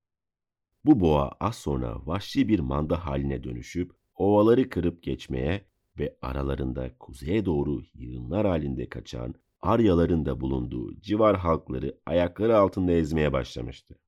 [0.86, 5.65] Bu boğa az sonra vahşi bir manda haline dönüşüp ovaları kırıp geçmeye
[5.99, 13.34] ve aralarında kuzeye doğru yığınlar halinde kaçan Aryaların da bulunduğu civar halkları ayakları altında ezmeye
[13.34, 13.99] başlamıştı.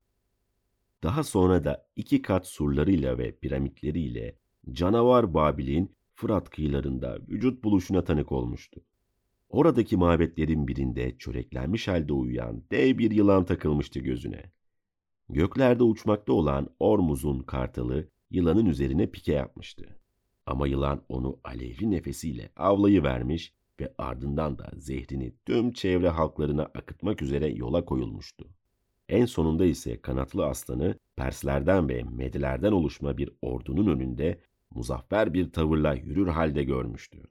[1.02, 4.38] Daha sonra da iki kat surlarıyla ve piramitleriyle
[4.72, 8.80] canavar Babil'in Fırat kıyılarında vücut buluşuna tanık olmuştu.
[9.48, 14.52] Oradaki mabetlerin birinde çöreklenmiş halde uyuyan dev bir yılan takılmıştı gözüne.
[15.28, 20.00] Göklerde uçmakta olan Ormuz'un kartalı yılanın üzerine pike yapmıştı.
[20.46, 27.22] Ama yılan onu alevli nefesiyle avlayı vermiş ve ardından da zehrini tüm çevre halklarına akıtmak
[27.22, 28.48] üzere yola koyulmuştu.
[29.08, 34.40] En sonunda ise kanatlı aslanı Perslerden ve Medilerden oluşma bir ordunun önünde
[34.70, 37.22] muzaffer bir tavırla yürür halde görmüştü.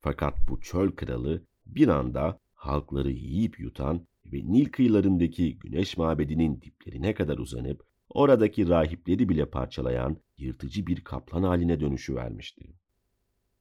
[0.00, 7.14] Fakat bu çöl kralı bir anda halkları yiyip yutan ve Nil kıyılarındaki güneş mabedinin diplerine
[7.14, 12.64] kadar uzanıp oradaki rahipleri bile parçalayan yırtıcı bir kaplan haline dönüşü vermişti.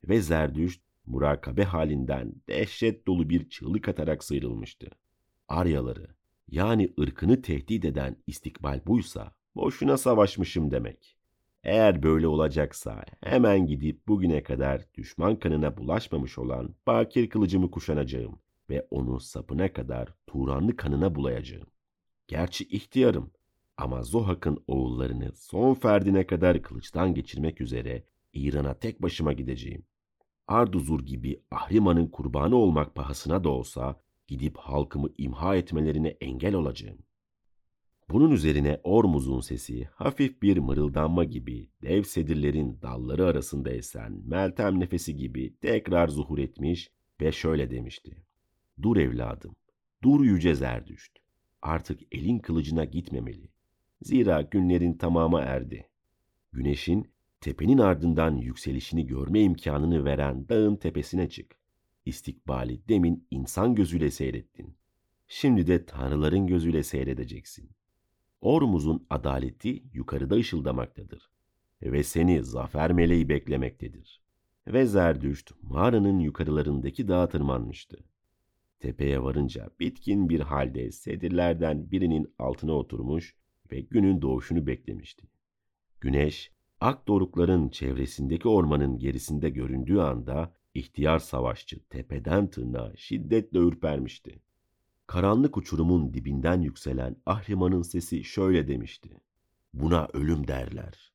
[0.03, 4.87] Ve Zerdüşt murakabe halinden dehşet dolu bir çığlık atarak sıyrılmıştı.
[5.47, 6.16] Aryaları
[6.47, 11.17] yani ırkını tehdit eden istikbal buysa boşuna savaşmışım demek.
[11.63, 18.39] Eğer böyle olacaksa hemen gidip bugüne kadar düşman kanına bulaşmamış olan bakir kılıcımı kuşanacağım
[18.69, 21.67] ve onu sapına kadar Turanlı kanına bulayacağım.
[22.27, 23.31] Gerçi ihtiyarım
[23.77, 29.85] ama Zohak'ın oğullarını son ferdine kadar kılıçtan geçirmek üzere İran'a tek başıma gideceğim.
[30.47, 36.97] Arduzur gibi Ahriman'ın kurbanı olmak pahasına da olsa gidip halkımı imha etmelerine engel olacağım.
[38.09, 45.15] Bunun üzerine Ormuz'un sesi hafif bir mırıldanma gibi dev sedirlerin dalları arasında esen Meltem nefesi
[45.15, 48.23] gibi tekrar zuhur etmiş ve şöyle demişti.
[48.81, 49.55] Dur evladım,
[50.03, 51.17] dur yüce Zerdüşt.
[51.61, 53.49] Artık elin kılıcına gitmemeli.
[54.01, 55.89] Zira günlerin tamamı erdi.
[56.51, 57.11] Güneşin
[57.41, 61.56] tepenin ardından yükselişini görme imkanını veren dağın tepesine çık.
[62.07, 64.77] İstikbali demin insan gözüyle seyrettin.
[65.27, 67.69] Şimdi de tanrıların gözüyle seyredeceksin.
[68.41, 71.29] Ormuz'un adaleti yukarıda ışıldamaktadır
[71.81, 74.21] ve seni zafer meleği beklemektedir.
[74.67, 77.97] Ve Zerdüşt mağaranın yukarılarındaki dağa tırmanmıştı.
[78.79, 83.35] Tepeye varınca bitkin bir halde sedirlerden birinin altına oturmuş
[83.71, 85.27] ve günün doğuşunu beklemişti.
[86.01, 94.41] Güneş, ak dorukların çevresindeki ormanın gerisinde göründüğü anda ihtiyar savaşçı tepeden tırnağa şiddetle ürpermişti.
[95.07, 99.09] Karanlık uçurumun dibinden yükselen Ahriman'ın sesi şöyle demişti.
[99.73, 101.11] Buna ölüm derler.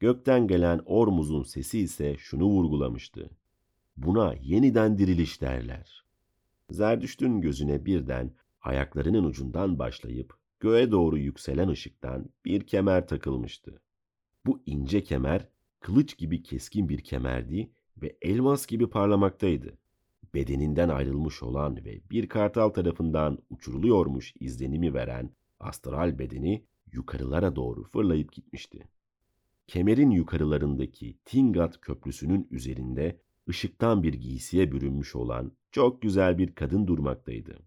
[0.00, 3.30] Gökten gelen Ormuz'un sesi ise şunu vurgulamıştı.
[3.96, 6.04] Buna yeniden diriliş derler.
[6.70, 13.82] Zerdüşt'ün gözüne birden ayaklarının ucundan başlayıp göğe doğru yükselen ışıktan bir kemer takılmıştı.
[14.46, 15.48] Bu ince kemer
[15.80, 17.70] kılıç gibi keskin bir kemerdi
[18.04, 19.78] ve elmas gibi parlamaktaydı
[20.34, 25.30] bedeninden ayrılmış olan ve bir kartal tarafından uçuruluyormuş izlenimi veren
[25.60, 28.88] astral bedeni yukarılara doğru fırlayıp gitmişti.
[29.66, 37.58] Kemerin yukarılarındaki Tingat Köprüsü'nün üzerinde ışıktan bir giysiye bürünmüş olan çok güzel bir kadın durmaktaydı.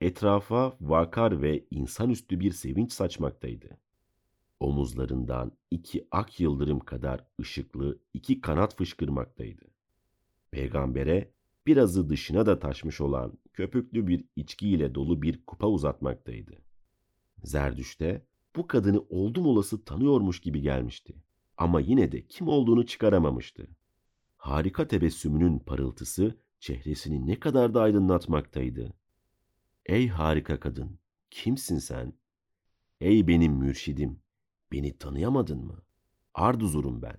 [0.00, 3.78] etrafa vakar ve insanüstü bir sevinç saçmaktaydı.
[4.60, 9.64] Omuzlarından iki ak yıldırım kadar ışıklı iki kanat fışkırmaktaydı.
[10.50, 11.32] Peygambere
[11.66, 16.52] birazı dışına da taşmış olan köpüklü bir içkiyle dolu bir kupa uzatmaktaydı.
[17.42, 18.26] Zerdüş'te
[18.56, 21.14] bu kadını oldum olası tanıyormuş gibi gelmişti.
[21.56, 23.68] Ama yine de kim olduğunu çıkaramamıştı.
[24.36, 28.94] Harika tebessümünün parıltısı çehresini ne kadar da aydınlatmaktaydı.
[29.86, 30.98] Ey harika kadın,
[31.30, 32.12] kimsin sen?
[33.00, 34.20] Ey benim mürşidim,
[34.74, 35.82] beni tanıyamadın mı?
[36.34, 37.16] Arduzurum ben.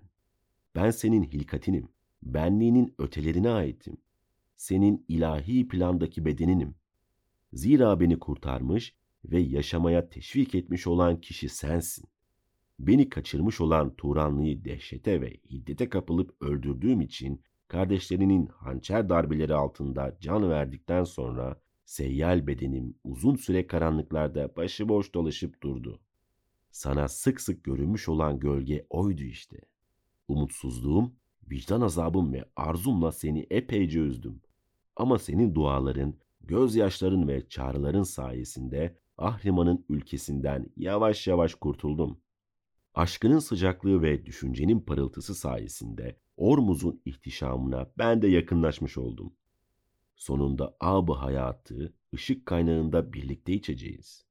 [0.75, 1.89] Ben senin hilkatinim,
[2.23, 3.97] benliğinin ötelerine aitim.
[4.55, 6.75] Senin ilahi plandaki bedeninim.
[7.53, 8.95] Zira beni kurtarmış
[9.25, 12.05] ve yaşamaya teşvik etmiş olan kişi sensin.
[12.79, 20.49] Beni kaçırmış olan Turanlı'yı dehşete ve hiddete kapılıp öldürdüğüm için kardeşlerinin hançer darbeleri altında can
[20.49, 25.99] verdikten sonra seyyal bedenim uzun süre karanlıklarda başıboş dolaşıp durdu.
[26.75, 29.57] Sana sık sık görünmüş olan gölge oydu işte.
[30.27, 31.13] Umutsuzluğum,
[31.51, 34.41] vicdan azabım ve arzumla seni epeyce üzdüm.
[34.95, 42.19] Ama senin duaların, gözyaşların ve çağrıların sayesinde Ahriman'ın ülkesinden yavaş yavaş kurtuldum.
[42.95, 49.33] Aşkının sıcaklığı ve düşüncenin parıltısı sayesinde Ormuz'un ihtişamına ben de yakınlaşmış oldum.
[50.15, 54.25] Sonunda ab hayatı, ışık kaynağında birlikte içeceğiz.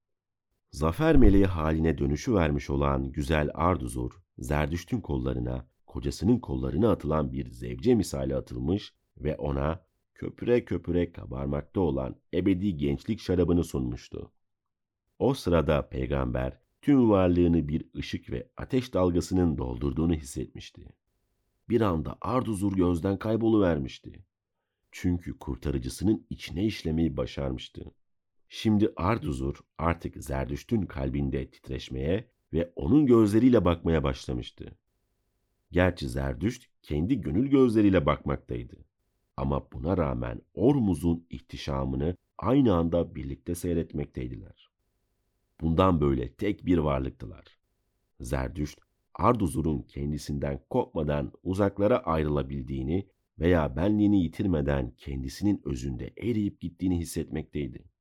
[0.74, 7.94] Zafer meleği haline dönüşü vermiş olan güzel Arduzur, Zerdüşt'ün kollarına, kocasının kollarına atılan bir zevce
[7.94, 14.32] misali atılmış ve ona köpüre köpüre kabarmakta olan ebedi gençlik şarabını sunmuştu.
[15.18, 20.88] O sırada peygamber tüm varlığını bir ışık ve ateş dalgasının doldurduğunu hissetmişti.
[21.68, 24.24] Bir anda Arduzur gözden kayboluvermişti.
[24.92, 27.94] Çünkü kurtarıcısının içine işlemeyi başarmıştı.
[28.57, 34.78] Şimdi Arduzur artık Zerdüşt'ün kalbinde titreşmeye ve onun gözleriyle bakmaya başlamıştı.
[35.70, 38.76] Gerçi Zerdüşt kendi gönül gözleriyle bakmaktaydı.
[39.36, 44.70] Ama buna rağmen Ormuz'un ihtişamını aynı anda birlikte seyretmekteydiler.
[45.61, 47.59] Bundan böyle tek bir varlıktılar.
[48.20, 48.78] Zerdüşt,
[49.14, 57.93] Arduzur'un kendisinden kopmadan uzaklara ayrılabildiğini veya benliğini yitirmeden kendisinin özünde eriyip gittiğini hissetmekteydi.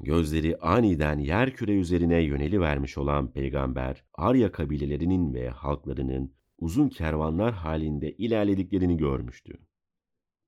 [0.00, 7.54] Gözleri aniden yer küre üzerine yöneli vermiş olan peygamber, Arya kabilelerinin ve halklarının uzun kervanlar
[7.54, 9.58] halinde ilerlediklerini görmüştü.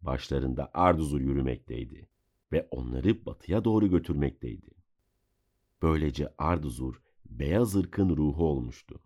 [0.01, 2.09] Başlarında Arduzur yürümekteydi
[2.53, 4.71] ve onları batıya doğru götürmekteydi.
[5.83, 9.01] Böylece Arduzur, beyaz ırkın ruhu olmuştu.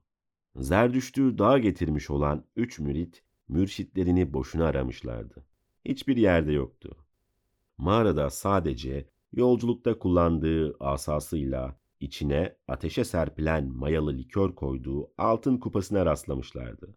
[0.57, 5.47] Zerdüştü dağa getirmiş olan üç mürit, mürşitlerini boşuna aramışlardı.
[5.85, 6.97] Hiçbir yerde yoktu.
[7.79, 16.97] Mağarada sadece yolculukta kullandığı asasıyla içine ateşe serpilen mayalı likör koyduğu altın kupasına rastlamışlardı.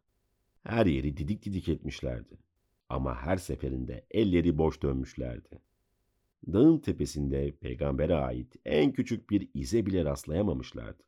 [0.63, 2.37] Her yeri didik didik etmişlerdi.
[2.89, 5.61] Ama her seferinde elleri boş dönmüşlerdi.
[6.53, 11.03] Dağın tepesinde peygambere ait en küçük bir ize bile rastlayamamışlardı.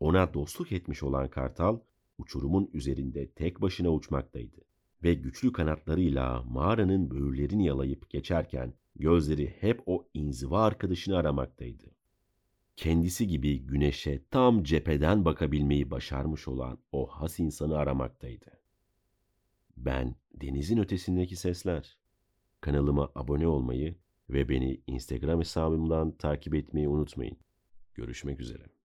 [0.00, 1.80] Ona dostluk etmiş olan kartal
[2.18, 4.56] uçurumun üzerinde tek başına uçmaktaydı
[5.02, 11.84] ve güçlü kanatlarıyla mağaranın böğürlerini yalayıp geçerken gözleri hep o inziva arkadaşını aramaktaydı.
[12.76, 18.60] Kendisi gibi güneşe tam cepheden bakabilmeyi başarmış olan o has insanı aramaktaydı.
[19.76, 21.98] Ben denizin ötesindeki sesler.
[22.60, 23.96] Kanalıma abone olmayı
[24.30, 27.36] ve beni Instagram hesabımdan takip etmeyi unutmayın.
[27.94, 28.79] Görüşmek üzere.